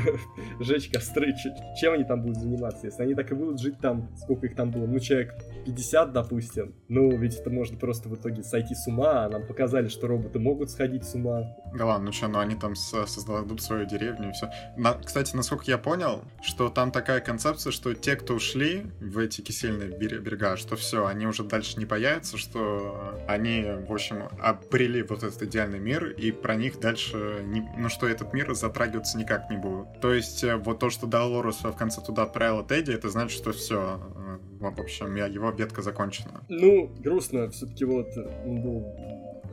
[0.60, 1.34] жечь костры?
[1.80, 2.86] Чем они там будут заниматься?
[2.86, 6.74] Если они так и будут жить там, сколько их там было, ну, человек 50, допустим.
[6.88, 10.38] Ну, ведь это можно просто в итоге сойти с ума, а нам показали, что роботы
[10.38, 11.56] могут сходить с ума.
[11.74, 14.50] Да ладно, ну что, ну они там создадут свою деревню и все.
[14.76, 19.40] На, кстати, насколько я понял, что там такая концепция, что те, кто ушли в эти
[19.40, 25.22] кисельные берега, что все, они уже дальше не появятся, что они, в общем, обрели вот
[25.22, 29.56] этот идеальный мир, и про них дальше, не, ну что этот мир затрагиваться никак не
[29.56, 30.00] будет.
[30.00, 33.52] То есть э, вот то, что Долорес в конце туда отправила Тедди, это значит, что
[33.52, 34.00] все,
[34.66, 36.44] э, в общем, его ветка закончена.
[36.48, 38.08] Ну, грустно, все-таки вот
[38.44, 38.84] он был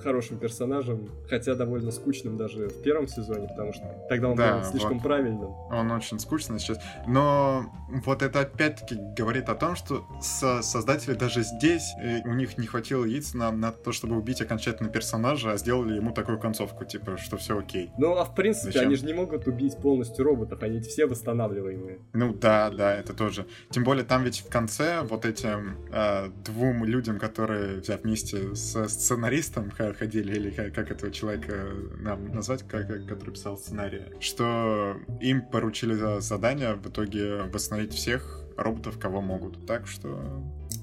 [0.01, 4.63] хорошим персонажем, хотя довольно скучным даже в первом сезоне, потому что тогда он да, был
[4.65, 5.51] слишком вот правильным.
[5.71, 6.79] Он очень скучный сейчас.
[7.07, 7.65] Но
[8.05, 12.67] вот это опять-таки говорит о том, что со создатели даже здесь, э, у них не
[12.67, 17.17] хватило яиц на, на то, чтобы убить окончательно персонажа, а сделали ему такую концовку, типа,
[17.17, 17.91] что все окей.
[17.97, 18.87] Ну, а в принципе, Зачем?
[18.87, 21.99] они же не могут убить полностью роботов, они все восстанавливаемые.
[22.13, 23.45] Ну да, да, это тоже.
[23.69, 28.87] Тем более там ведь в конце вот этим э, двум людям, которые взяв вместе с
[28.87, 35.41] сценаристом ходили, или как, как этого человека нам назвать, как, который писал сценарий, что им
[35.41, 39.65] поручили задание в итоге восстановить всех роботов, кого могут.
[39.65, 40.19] Так что...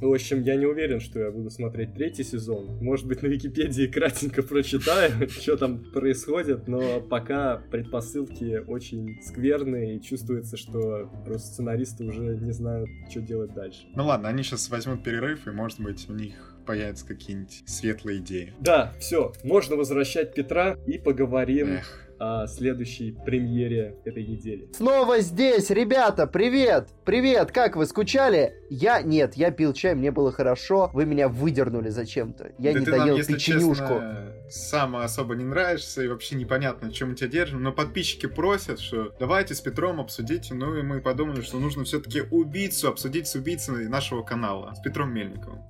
[0.00, 2.78] В общем, я не уверен, что я буду смотреть третий сезон.
[2.80, 10.02] Может быть, на Википедии кратенько прочитаю, что там происходит, но пока предпосылки очень скверные, и
[10.02, 13.86] чувствуется, что просто сценаристы уже не знают, что делать дальше.
[13.96, 18.54] Ну ладно, они сейчас возьмут перерыв, и, может быть, у них появятся какие-нибудь светлые идеи.
[18.60, 24.68] Да, все, можно возвращать Петра и поговорим Эх о следующей премьере этой недели.
[24.72, 26.88] Снова здесь, ребята, привет!
[27.04, 28.54] Привет, как вы, скучали?
[28.70, 32.52] Я, нет, я пил чай, мне было хорошо, вы меня выдернули зачем-то.
[32.58, 33.86] Я да не доел нам, печенюшку.
[33.86, 38.80] Честно, сам особо не нравишься и вообще непонятно, чем мы тебя держим, но подписчики просят,
[38.80, 43.34] что давайте с Петром обсудите, ну и мы подумали, что нужно все-таки убийцу обсудить с
[43.34, 45.62] убийцей нашего канала, с Петром Мельниковым.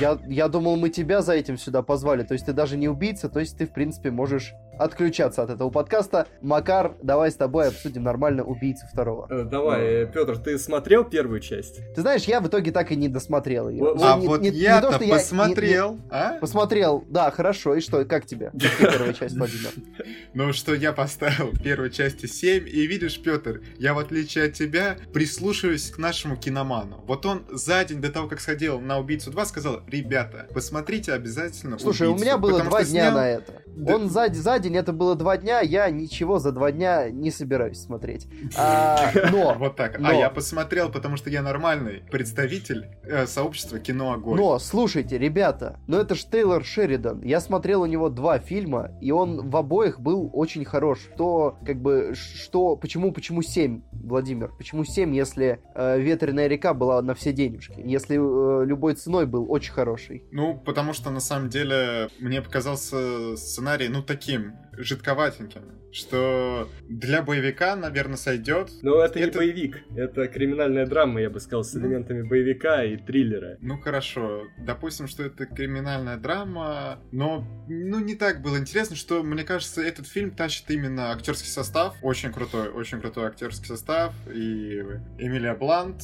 [0.00, 3.28] Я, я думал, мы тебя за этим сюда позвали, то есть ты даже не убийца,
[3.28, 6.26] то есть ты, в принципе, можешь отключаться от этого подкаста.
[6.40, 9.26] Макар, давай с тобой обсудим нормально убийцу второго.
[9.30, 11.80] Э, давай, э, Петр, ты смотрел первую часть?
[11.94, 13.94] Ты знаешь, я в итоге так и не досмотрел ее.
[14.00, 15.92] А не, вот не, я-то не посмотрел.
[15.92, 16.38] Я, не, а?
[16.40, 17.74] Посмотрел, да, хорошо.
[17.74, 18.52] И что, как тебе?
[18.78, 19.70] первая часть, Владимир?
[20.34, 24.96] Ну, что я поставил первой части 7, и видишь, Петр, я в отличие от тебя
[25.12, 27.04] прислушиваюсь к нашему киноману.
[27.06, 31.78] Вот он за день до того, как сходил на «Убийцу 2», сказал, ребята, посмотрите обязательно
[31.78, 33.14] Слушай, убийцу, у меня было два дня снял...
[33.14, 33.62] на это.
[33.76, 33.96] Да.
[33.96, 37.80] Он за, за день, это было два дня, я ничего за два дня не собираюсь
[37.80, 38.28] смотреть.
[38.56, 39.54] А, но...
[39.58, 39.96] Вот так.
[39.96, 44.36] А но, а я посмотрел, потому что я нормальный представитель э, сообщества кино Огонь.
[44.38, 47.22] Но, слушайте, ребята, ну это ж Тейлор Шеридан.
[47.22, 50.98] Я смотрел у него два фильма, и он в обоих был очень хорош.
[51.16, 54.50] То, как бы, что, почему, почему 7, Владимир?
[54.56, 57.80] Почему 7, если э, Ветреная река была на все денежки?
[57.84, 60.24] Если э, любой ценой был очень хороший?
[60.30, 65.62] Ну, потому что, на самом деле, мне показался сценарий, ну, таким, жидковатеньким,
[65.92, 68.70] что для боевика, наверное, сойдет.
[68.82, 71.80] Но это, это не боевик, это криминальная драма, я бы сказал, с ну.
[71.80, 73.56] элементами боевика и триллера.
[73.60, 79.44] Ну хорошо, допустим, что это криминальная драма, но ну не так было интересно, что мне
[79.44, 84.80] кажется, этот фильм тащит именно актерский состав, очень крутой, очень крутой актерский состав, и
[85.18, 86.02] Эмилия Блант,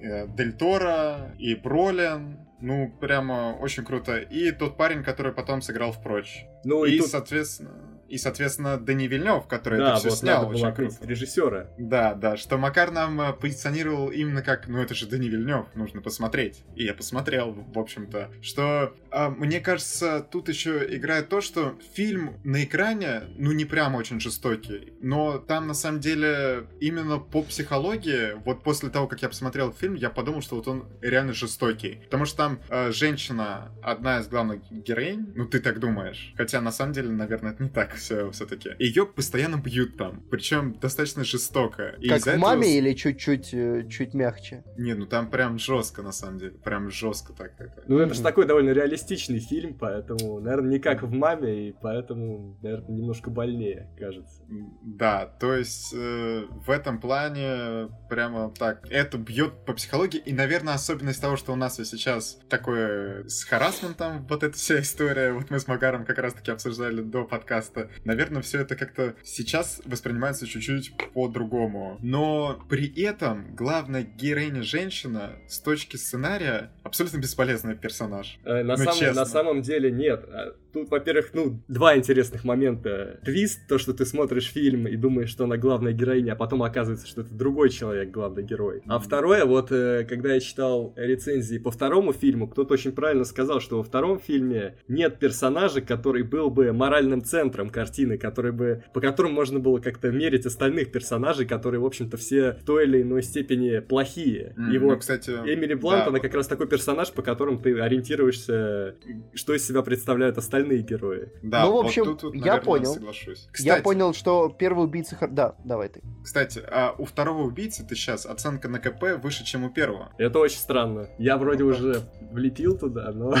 [0.00, 4.18] э, Дель Торо, и Бролин, ну, прямо очень круто.
[4.18, 6.46] И тот парень, который потом сыграл в прочь.
[6.64, 7.08] Ну, и, и тут...
[7.08, 10.42] соответственно и, соответственно, Дани Вильнев, который да, это все вот снял.
[10.42, 10.96] Надо очень круто.
[11.00, 11.68] режиссера.
[11.78, 16.02] Да, да, что Макар нам э, позиционировал именно как, ну это же Дани Вильнев, нужно
[16.02, 16.62] посмотреть.
[16.76, 22.34] И я посмотрел, в общем-то, что а, мне кажется, тут еще играет то, что фильм
[22.44, 28.34] на экране, ну не прям очень жестокий, но там на самом деле именно по психологии,
[28.44, 32.00] вот после того, как я посмотрел фильм, я подумал, что вот он реально жестокий.
[32.04, 36.34] Потому что там э, женщина, одна из главных героинь, ну ты так думаешь.
[36.36, 38.70] Хотя на самом деле, наверное, это не так все все-таки.
[38.78, 41.94] Ее постоянно бьют там, причем достаточно жестоко.
[42.00, 42.88] И как в маме этого...
[42.88, 44.64] или чуть-чуть э, чуть мягче?
[44.76, 47.84] Не, ну там прям жестко на самом деле, прям жестко так это.
[47.86, 52.58] Ну это же такой довольно реалистичный фильм, поэтому, наверное, не как в маме, и поэтому,
[52.62, 54.42] наверное, немножко больнее, кажется.
[54.82, 60.74] Да, то есть э, в этом плане прямо так, это бьет по психологии, и, наверное,
[60.74, 65.58] особенность того, что у нас сейчас такое с харасментом, вот эта вся история, вот мы
[65.58, 71.98] с Магаром как раз-таки обсуждали до подкаста, наверное, все это как-то сейчас воспринимается чуть-чуть по-другому.
[72.02, 78.38] Но при этом главная героиня женщина с точки сценария абсолютно бесполезный персонаж.
[78.44, 80.24] Э, на, ну, сам, на самом деле нет.
[80.72, 83.20] Тут, во-первых, ну, два интересных момента.
[83.24, 87.06] Твист, то, что ты смотришь фильм и думаешь, что она главная героиня, а потом оказывается,
[87.06, 88.82] что это другой человек главный герой.
[88.86, 93.60] А второе, вот, э, когда я читал рецензии по второму фильму, кто-то очень правильно сказал,
[93.60, 99.00] что во втором фильме нет персонажа, который был бы моральным центром картины, который бы, по
[99.00, 103.22] которому можно было как-то мерить остальных персонажей, которые, в общем-то, все в той или иной
[103.22, 104.54] степени плохие.
[104.56, 107.58] Mm, и ну, вот кстати, Эмили Блант, да, она как раз такой персонаж, по которому
[107.58, 108.96] ты ориентируешься,
[109.34, 111.30] что из себя представляют остальные герои.
[111.42, 112.94] Да, ну, в общем, вот тут, наверное, я понял.
[112.94, 113.48] Соглашусь.
[113.52, 115.16] Кстати, я понял, что первый убийца...
[115.30, 116.00] Да, давай ты.
[116.24, 120.12] Кстати, а у второго убийцы ты сейчас оценка на КП выше, чем у первого.
[120.18, 121.08] Это очень странно.
[121.18, 123.34] Я вроде уже влепил туда, но...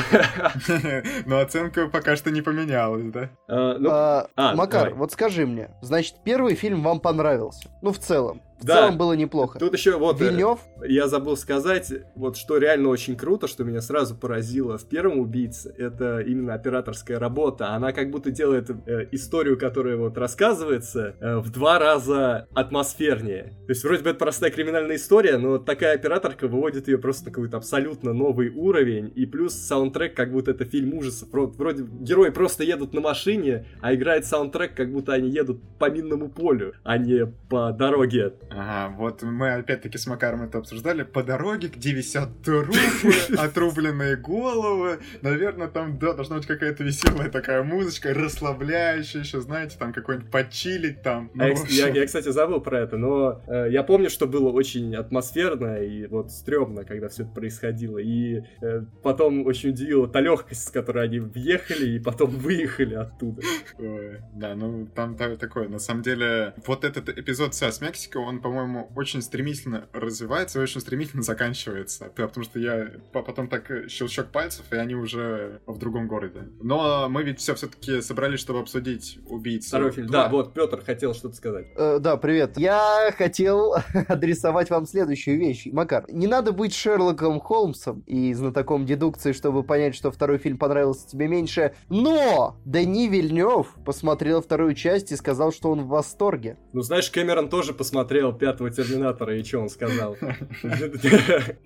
[1.26, 3.30] Но оценка пока что не поменялась, да?
[3.48, 7.70] А, ну, а, а, Макар, вот скажи мне, значит, первый фильм вам понравился?
[7.82, 8.42] Ну, в целом.
[8.62, 8.76] В да.
[8.76, 9.58] целом было неплохо.
[9.58, 10.20] Тут еще вот...
[10.20, 10.60] Э, Вильнев?
[10.86, 15.74] Я забыл сказать, вот что реально очень круто, что меня сразу поразило в первом «Убийце»,
[15.76, 17.70] это именно операторская работа.
[17.70, 23.54] Она как будто делает э, историю, которая вот рассказывается, э, в два раза атмосфернее.
[23.66, 27.30] То есть вроде бы это простая криминальная история, но такая операторка выводит ее просто на
[27.32, 31.28] какой-то абсолютно новый уровень, и плюс саундтрек, как будто это фильм ужасов.
[31.32, 36.28] Вроде герои просто едут на машине, а играет саундтрек, как будто они едут по минному
[36.28, 41.02] полю, а не по дороге Ага, вот мы опять-таки с Макаром это обсуждали.
[41.02, 42.76] По дороге, где висят трупы,
[43.38, 44.98] отрубленные головы.
[45.22, 51.02] Наверное, там, да, должна быть какая-то веселая такая музычка, расслабляющая еще, знаете, там какой-нибудь почилить
[51.02, 51.30] там.
[51.34, 54.94] Ну, а я, я, кстати, забыл про это, но э, я помню, что было очень
[54.94, 57.98] атмосферно и вот стрёмно, когда все это происходило.
[57.98, 63.42] И э, потом очень удивила та легкость, с которой они въехали и потом выехали оттуда.
[63.78, 68.90] Ой, да, ну там такое, на самом деле, вот этот эпизод с Мексикой, он, по-моему,
[68.94, 72.12] очень стремительно развивается и очень стремительно заканчивается.
[72.14, 76.48] Потому что я потом так э, щелчок пальцев, и они уже в другом городе.
[76.60, 79.68] Но мы ведь все все-таки собрались, чтобы обсудить убийцу.
[79.68, 80.08] Второй фильм.
[80.08, 81.66] Да, вот Петр хотел что-то сказать.
[81.76, 82.58] Э, да, привет.
[82.58, 83.74] Я хотел
[84.08, 85.66] адресовать вам следующую вещь.
[85.72, 91.08] Макар, не надо быть Шерлоком Холмсом и знатоком дедукции, чтобы понять, что второй фильм понравился
[91.08, 91.74] тебе меньше.
[91.88, 96.56] Но Дани Вильнев посмотрел вторую часть и сказал, что он в восторге.
[96.72, 100.16] Ну, знаешь, Кэмерон тоже посмотрел пятого Терминатора, и что он сказал?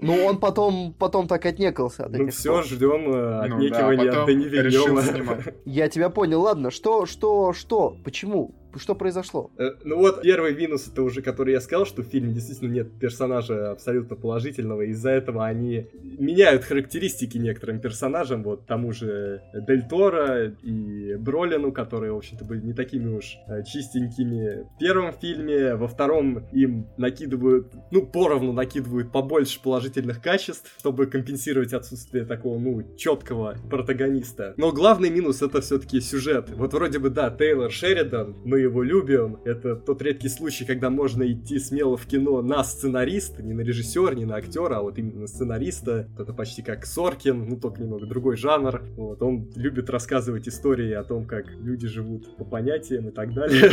[0.01, 2.09] Ну, он потом, потом так отнекался.
[2.09, 5.43] Ну, все, ждем э, отнекивания от Дани Вильнева.
[5.64, 8.55] Я тебя понял, ладно, что, что, что, почему?
[8.79, 9.51] Что произошло?
[9.59, 12.99] Э, ну вот первый минус, это уже который я сказал, что в фильме действительно нет
[12.99, 20.55] персонажа абсолютно положительного, из-за этого они меняют характеристики некоторым персонажам, вот тому же Дель Торо
[20.62, 25.89] и Бролину, которые, в общем-то, были не такими уж э, чистенькими в первом фильме, во
[25.89, 33.57] втором им накидывают, ну, поровну накидывают побольше положительных качеств, чтобы компенсировать отсутствие такого, ну, четкого
[33.70, 34.55] протагониста.
[34.57, 36.51] Но главный минус это все-таки сюжет.
[36.51, 39.39] Вот вроде бы, да, Тейлор Шеридан, мы его любим.
[39.45, 44.14] Это тот редкий случай, когда можно идти смело в кино на сценариста, не на режиссера,
[44.14, 46.09] не на актера, а вот именно на сценариста.
[46.19, 48.83] Это почти как Соркин, ну только немного другой жанр.
[48.97, 53.71] Вот, он любит рассказывать истории о том, как люди живут по понятиям и так далее.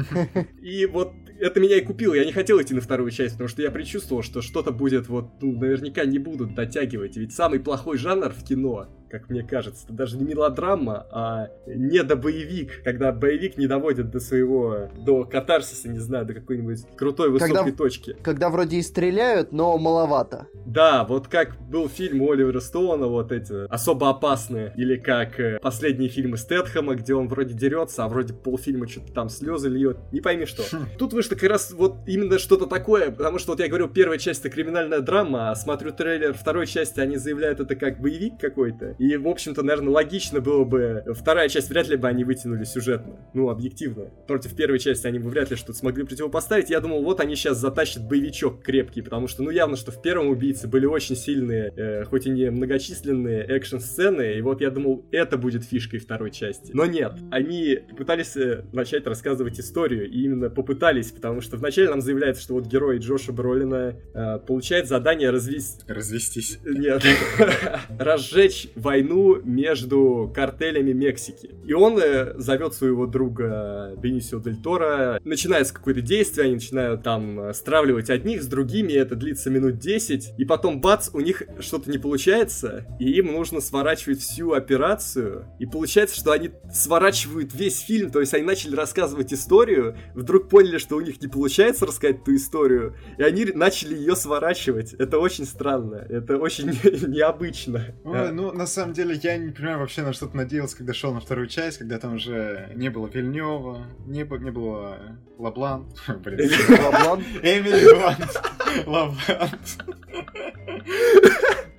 [0.62, 2.14] И вот это меня и купило.
[2.14, 5.42] Я не хотел идти на вторую часть, потому что я предчувствовал, что что-то будет вот,
[5.42, 7.16] ну, наверняка не будут дотягивать.
[7.16, 9.84] Ведь самый плохой жанр в кино как мне кажется.
[9.84, 15.98] Это даже не мелодрама, а недобоевик, когда боевик не доводит до своего, до катарсиса, не
[15.98, 18.16] знаю, до какой-нибудь крутой высокой когда, точки.
[18.22, 20.46] Когда вроде и стреляют, но маловато.
[20.64, 26.08] Да, вот как был фильм Оливера Стоуна, вот эти особо опасные, или как э, последние
[26.08, 30.46] фильмы Стэтхэма, где он вроде дерется, а вроде полфильма что-то там слезы льет, не пойми
[30.46, 30.62] что.
[30.72, 30.86] Хм.
[30.98, 34.40] Тут вышло как раз вот именно что-то такое, потому что вот я говорю, первая часть
[34.40, 39.16] это криминальная драма, а смотрю трейлер второй части, они заявляют это как боевик какой-то, и,
[39.16, 41.02] в общем-то, наверное, логично было бы...
[41.18, 43.16] Вторая часть вряд ли бы они вытянули сюжетно.
[43.34, 44.04] Ну, объективно.
[44.28, 46.70] Против первой части они бы вряд ли что-то смогли противопоставить.
[46.70, 50.28] Я думал, вот они сейчас затащат боевичок крепкий, потому что, ну, явно, что в первом
[50.28, 55.36] «Убийце» были очень сильные, э, хоть и не многочисленные экшн-сцены, и вот я думал, это
[55.36, 56.70] будет фишкой второй части.
[56.72, 62.02] Но нет, они пытались э, начать рассказывать историю, и именно попытались, потому что вначале нам
[62.02, 65.82] заявляется, что вот герой Джоша Бролина э, получает задание развести...
[65.88, 66.60] Развестись.
[66.64, 67.02] Нет.
[67.98, 71.50] Разжечь войну между картелями Мексики.
[71.64, 77.40] И он э, зовет своего друга Бенисио Дель Торо, начинается какое-то действие, они начинают там
[77.40, 81.90] э, стравливать одних с другими, это длится минут 10, и потом бац, у них что-то
[81.90, 88.10] не получается, и им нужно сворачивать всю операцию, и получается, что они сворачивают весь фильм,
[88.10, 92.34] то есть они начали рассказывать историю, вдруг поняли, что у них не получается рассказать ту
[92.34, 94.92] историю, и они начали ее сворачивать.
[94.92, 96.66] Это очень странно, это очень
[97.08, 97.86] необычно.
[98.04, 100.92] Ой, ну, на самом самом деле, я не понимаю вообще, на что ты надеялся, когда
[100.92, 104.98] шел на вторую часть, когда там уже не было Вильнева, не, не было
[105.38, 105.86] Лаблан.
[106.08, 107.20] Блин, Лаблан?
[107.42, 108.61] Эмили Блант.
[108.86, 109.78] Лаблант.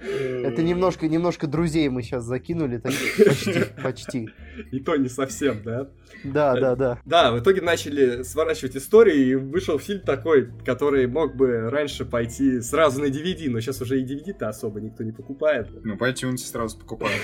[0.04, 4.30] Это немножко, немножко друзей мы сейчас закинули, так почти, почти.
[4.72, 5.90] И то не совсем, да?
[6.24, 7.00] Да, да, да.
[7.06, 12.62] Да, в итоге начали сворачивать историю, и вышел фильм такой, который мог бы раньше пойти
[12.62, 15.70] сразу на DVD, но сейчас уже и DVD-то особо никто не покупает.
[15.84, 17.20] Ну, по iTunes сразу покупают.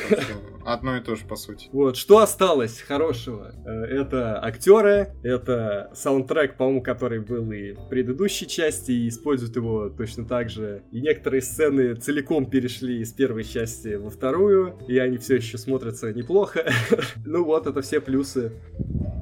[0.65, 1.69] Одно и то же, по сути.
[1.71, 3.53] Вот, что осталось хорошего?
[3.65, 9.89] Э, это актеры, это саундтрек, по-моему, который был и в предыдущей части, и используют его
[9.89, 10.83] точно так же.
[10.91, 16.11] И некоторые сцены целиком перешли из первой части во вторую, и они все еще смотрятся
[16.13, 16.71] неплохо.
[17.25, 18.51] ну вот, это все плюсы.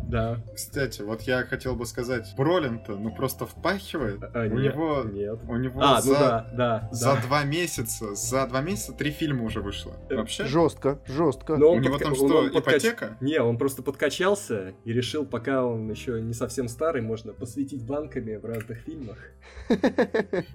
[0.08, 0.39] Да.
[0.55, 4.24] Кстати, вот я хотел бы сказать, Бролин-то, ну просто впахивает.
[4.34, 5.39] А, у нет, него, нет.
[5.47, 7.22] у него а, за, ну да, да, за да.
[7.22, 9.93] два месяца, за два месяца три фильма уже вышло.
[10.10, 10.45] Вообще?
[10.45, 11.58] Жестко, жестко.
[11.58, 13.08] Но у него там что, он ипотека?
[13.08, 13.22] Подкач...
[13.22, 18.36] Не, он просто подкачался и решил, пока он еще не совсем старый, можно посвятить банками
[18.36, 19.18] в разных фильмах.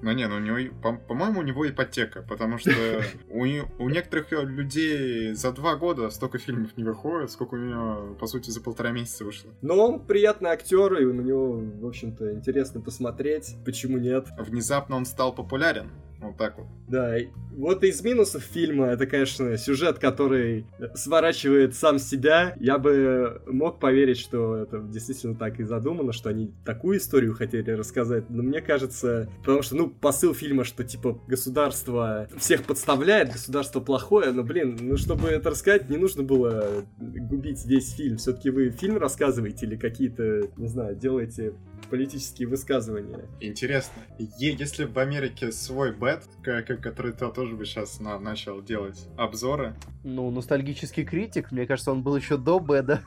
[0.01, 2.71] Ну не, ну у него, по-моему, у него ипотека, потому что
[3.29, 8.27] у, у некоторых людей за два года столько фильмов не выходит, сколько у него, по
[8.27, 9.59] сути, за полтора месяца вышло вышло.
[9.63, 13.57] Но он приятный актер, и на него, в общем-то, интересно посмотреть.
[13.65, 14.29] Почему нет?
[14.39, 15.91] Внезапно он стал популярен.
[16.23, 16.69] Вот так вот.
[16.89, 17.17] Да,
[17.57, 22.55] вот из минусов фильма, это, конечно, сюжет, который сворачивает сам себя.
[22.61, 27.73] Я бы мог поверить, что это действительно так и задумано, что они такую историю хотели
[27.73, 28.31] рассказать.
[28.31, 34.31] Но мне кажется, потому что, ну, посыл фильма, что, типа, государство всех подставляет, государство плохое,
[34.31, 38.17] но, блин, ну, чтобы это рассказать, не нужно было губить весь фильм.
[38.19, 41.55] Все-таки вы фильм рассказываете или какие-то, не знаю, делаете
[41.93, 43.29] политические высказывания.
[43.39, 49.77] Интересно, если в Америке свой бэт, который ты тоже бы сейчас начал делать обзоры?
[50.03, 53.03] Ну, ностальгический критик, мне кажется, он был еще до бэда.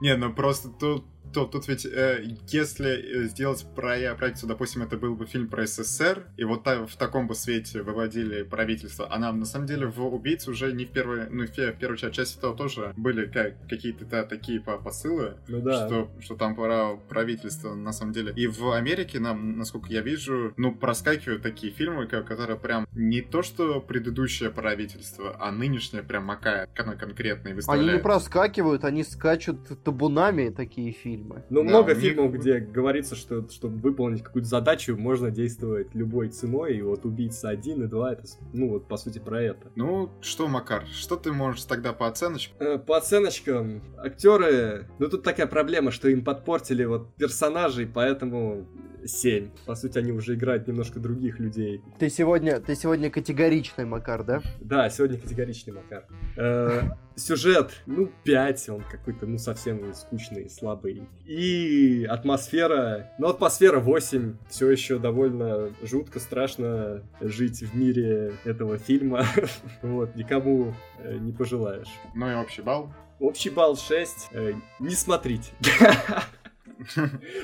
[0.00, 4.96] Не, ну просто тут то тут ведь, э, если э, сделать про проекцию, допустим, это
[4.96, 9.18] был бы фильм про СССР, и вот та, в таком бы свете выводили правительство, а
[9.18, 12.14] нам, на самом деле, в «Убийце» уже не в первой, ну, в, в первую часть,
[12.14, 15.86] часть этого тоже были как, какие-то да, такие посылы, ну, да.
[15.86, 18.32] что, что там про правительство, на самом деле.
[18.36, 23.42] И в Америке нам, насколько я вижу, ну, проскакивают такие фильмы, которые прям не то,
[23.42, 27.88] что предыдущее правительство, а нынешнее прям макает конкретно и выставляет.
[27.88, 31.44] Они не проскакивают, они скачут табунами такие фильмы фильмы.
[31.50, 36.76] Ну, да, много фильмов, где говорится, что чтобы выполнить какую-то задачу, можно действовать любой ценой,
[36.76, 39.70] и вот убийца один и два, это, ну, вот, по сути, про это.
[39.76, 42.56] Ну, что, Макар, что ты можешь тогда по оценочкам?
[42.60, 48.66] Э, по оценочкам, актеры, ну, тут такая проблема, что им подпортили вот персонажей, поэтому
[49.06, 49.50] 7.
[49.66, 51.82] По сути, они уже играют немножко других людей.
[51.98, 54.42] Ты сегодня, ты сегодня категоричный, Макар, да?
[54.60, 56.04] Да, сегодня категоричный Макар.
[56.36, 56.82] Э,
[57.16, 61.08] сюжет, ну, 5, он какой-то, ну, совсем скучный, слабый.
[61.24, 64.36] И атмосфера, ну, атмосфера 8.
[64.48, 69.24] Все еще довольно жутко, страшно жить в мире этого фильма.
[69.82, 71.88] вот, никому э, не пожелаешь.
[72.14, 72.92] Ну и общий балл?
[73.18, 74.28] Общий балл 6.
[74.32, 75.50] Э, не смотрите.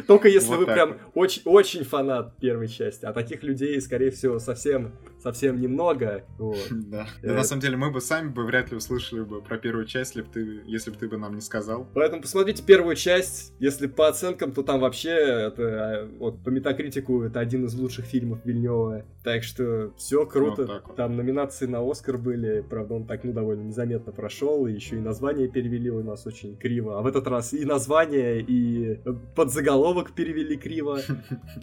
[0.07, 3.05] Только если вот вы прям очень, очень фанат первой части.
[3.05, 6.25] А таких людей, скорее всего, совсем, совсем немного.
[6.39, 6.59] Вот.
[6.93, 7.07] Да.
[7.23, 7.35] Это...
[7.35, 10.23] на самом деле, мы бы сами бы вряд ли услышали бы про первую часть, если
[10.23, 11.87] бы ты, если бы ты бы нам не сказал.
[11.95, 13.55] Поэтому посмотрите первую часть.
[13.59, 18.05] Если по оценкам, то там вообще это, а, вот, по метакритику это один из лучших
[18.05, 19.05] фильмов Вильнева.
[19.25, 20.63] Так что все круто.
[20.63, 20.97] Вот вот.
[20.97, 22.65] Там номинации на Оскар были.
[22.69, 24.67] Правда, он так, ну, довольно незаметно прошел.
[24.67, 26.99] И еще и название перевели у нас очень криво.
[26.99, 29.01] А в этот раз и название, и
[29.35, 31.01] подзаголовок перевели криво.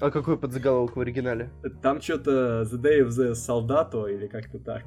[0.02, 1.50] А какой подзаголовок в оригинале?
[1.82, 4.84] Там что-то The Day of the Soldato или как-то так.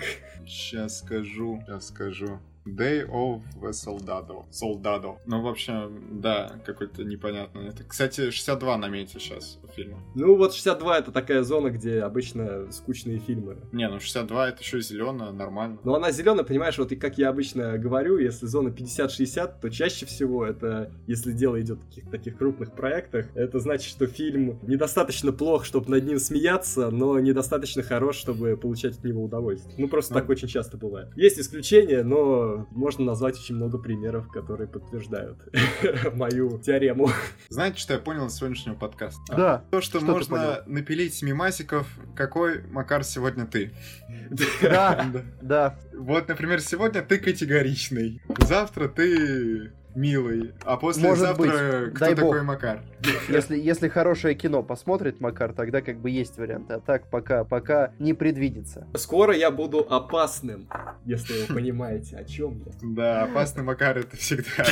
[0.46, 2.38] Сейчас скажу, сейчас скажу.
[2.66, 4.44] Day of the Soldado.
[4.50, 5.16] Soldado.
[5.26, 7.68] Ну, в общем, да, какой-то непонятный.
[7.68, 9.98] Это, кстати, 62 на мете сейчас фильма.
[10.14, 13.56] Ну, вот 62 это такая зона, где обычно скучные фильмы.
[13.72, 15.78] Не, ну 62 это еще зеленая, нормально.
[15.82, 20.06] Ну, она зеленая, понимаешь, вот и как я обычно говорю, если зона 50-60, то чаще
[20.06, 25.32] всего это, если дело идет о таких, таких крупных проектах, это значит, что фильм недостаточно
[25.32, 29.74] плох, чтобы над ним смеяться, но недостаточно хорош, чтобы получать от него удовольствие.
[29.78, 31.08] Ну, просто ну, так очень часто бывает.
[31.16, 35.38] Есть исключения, но можно назвать очень много примеров, которые подтверждают
[36.14, 37.08] мою теорему.
[37.48, 39.34] Знаете, что я понял из сегодняшнего подкаста?
[39.36, 39.64] Да.
[39.70, 43.72] То, что, что можно напилить мимасиков, какой, Макар, сегодня ты?
[44.62, 45.06] Да,
[45.40, 45.78] да.
[45.94, 48.20] Вот, например, сегодня ты категоричный.
[48.40, 50.52] Завтра ты милый.
[50.64, 52.46] А послезавтра кто Дай такой бог.
[52.46, 52.82] Макар?
[53.28, 56.74] Если, если хорошее кино посмотрит Макар, тогда как бы есть варианты.
[56.74, 58.86] А так пока, пока не предвидится.
[58.94, 60.68] Скоро я буду опасным,
[61.04, 62.72] если вы понимаете, о чем я.
[62.82, 64.64] Да, опасный Макар это всегда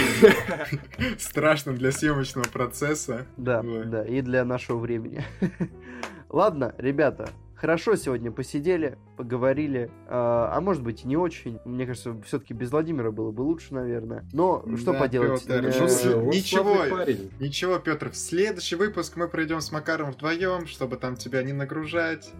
[1.18, 3.26] страшно для съемочного процесса.
[3.36, 5.24] Да, да, и для нашего времени.
[6.28, 11.60] Ладно, ребята, хорошо сегодня посидели, поговорили, а, а может быть и не очень.
[11.66, 14.24] Мне кажется, все-таки без Владимира было бы лучше, наверное.
[14.32, 15.46] Но что да, поделать?
[15.46, 17.04] Петр, э, ничего,
[17.38, 18.10] ничего, Петр.
[18.10, 22.30] В следующий выпуск мы пройдем с Макаром вдвоем, чтобы там тебя не нагружать.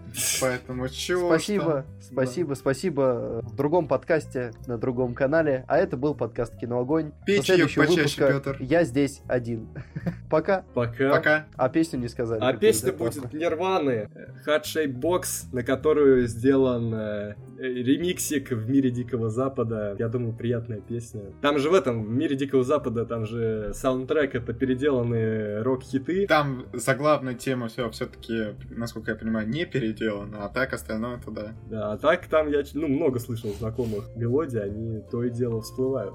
[0.41, 1.29] Поэтому чего?
[1.29, 2.55] Спасибо, спасибо, да.
[2.55, 3.41] спасибо.
[3.43, 5.63] В другом подкасте на другом канале.
[5.67, 7.11] А это был подкаст Киноогонь.
[7.27, 8.57] Печь ее почаще, Петр.
[8.59, 9.69] Я здесь один.
[10.31, 10.63] Пока.
[10.73, 11.11] Пока.
[11.11, 11.45] Пока.
[11.57, 12.39] А песню не сказали.
[12.41, 14.09] А песня будет Нирваны.
[14.47, 19.95] Hard Shape Box, на которую сделал сделан э, ремиксик в мире Дикого Запада.
[19.99, 21.21] Я думаю, приятная песня.
[21.41, 26.27] Там же в этом, в мире Дикого Запада, там же саундтрек это переделанные рок-хиты.
[26.27, 31.53] Там заглавная тема все все-таки, насколько я понимаю, не переделана, а так остальное туда.
[31.69, 36.13] Да, а так там я ну, много слышал знакомых мелодий, они то и дело всплывают.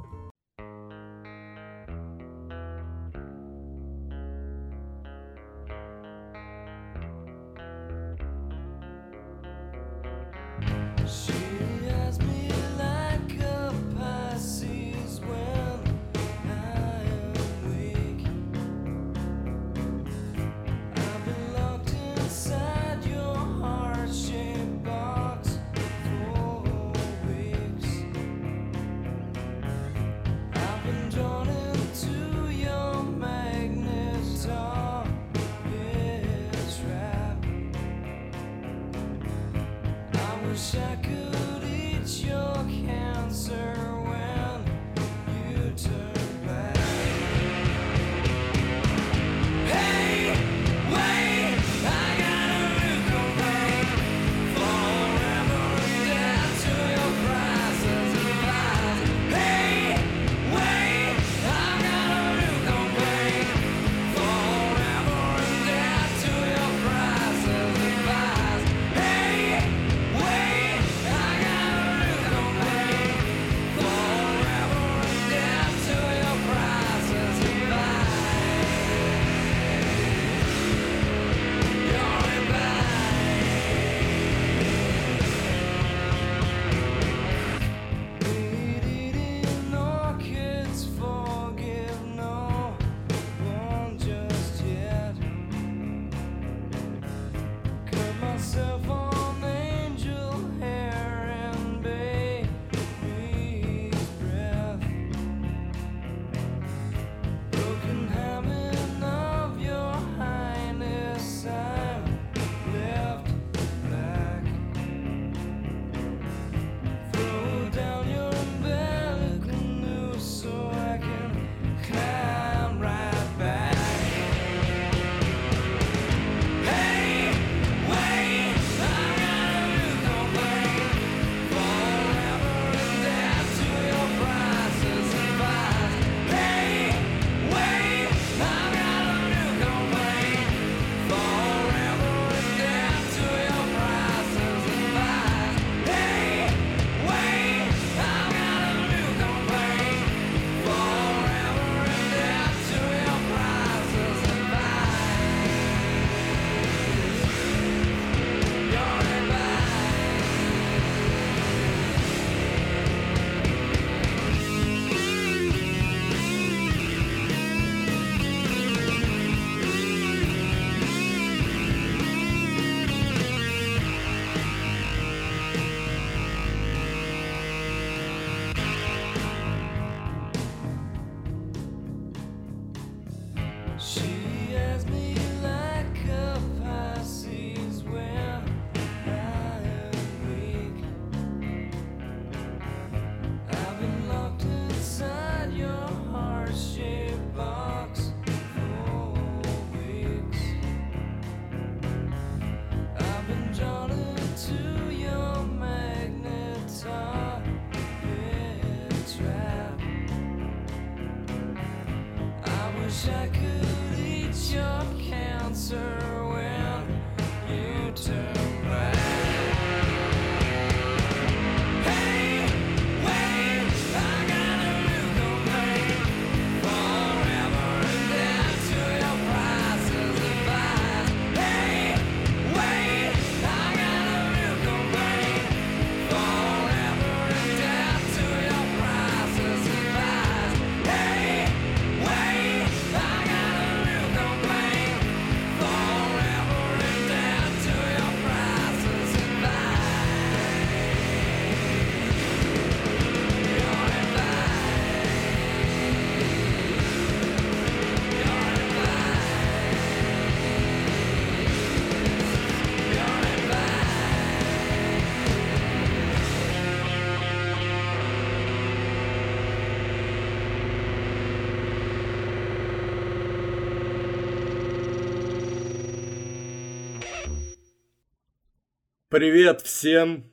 [279.17, 280.31] Привет всем!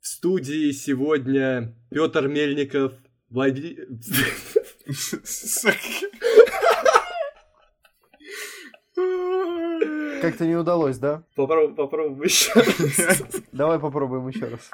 [0.00, 2.94] В студии сегодня Петр Мельников,
[3.28, 3.88] Владимир...
[10.22, 11.24] Как-то не удалось, да?
[11.34, 13.22] Попробуем, попробуем еще раз.
[13.52, 14.70] Давай попробуем еще раз.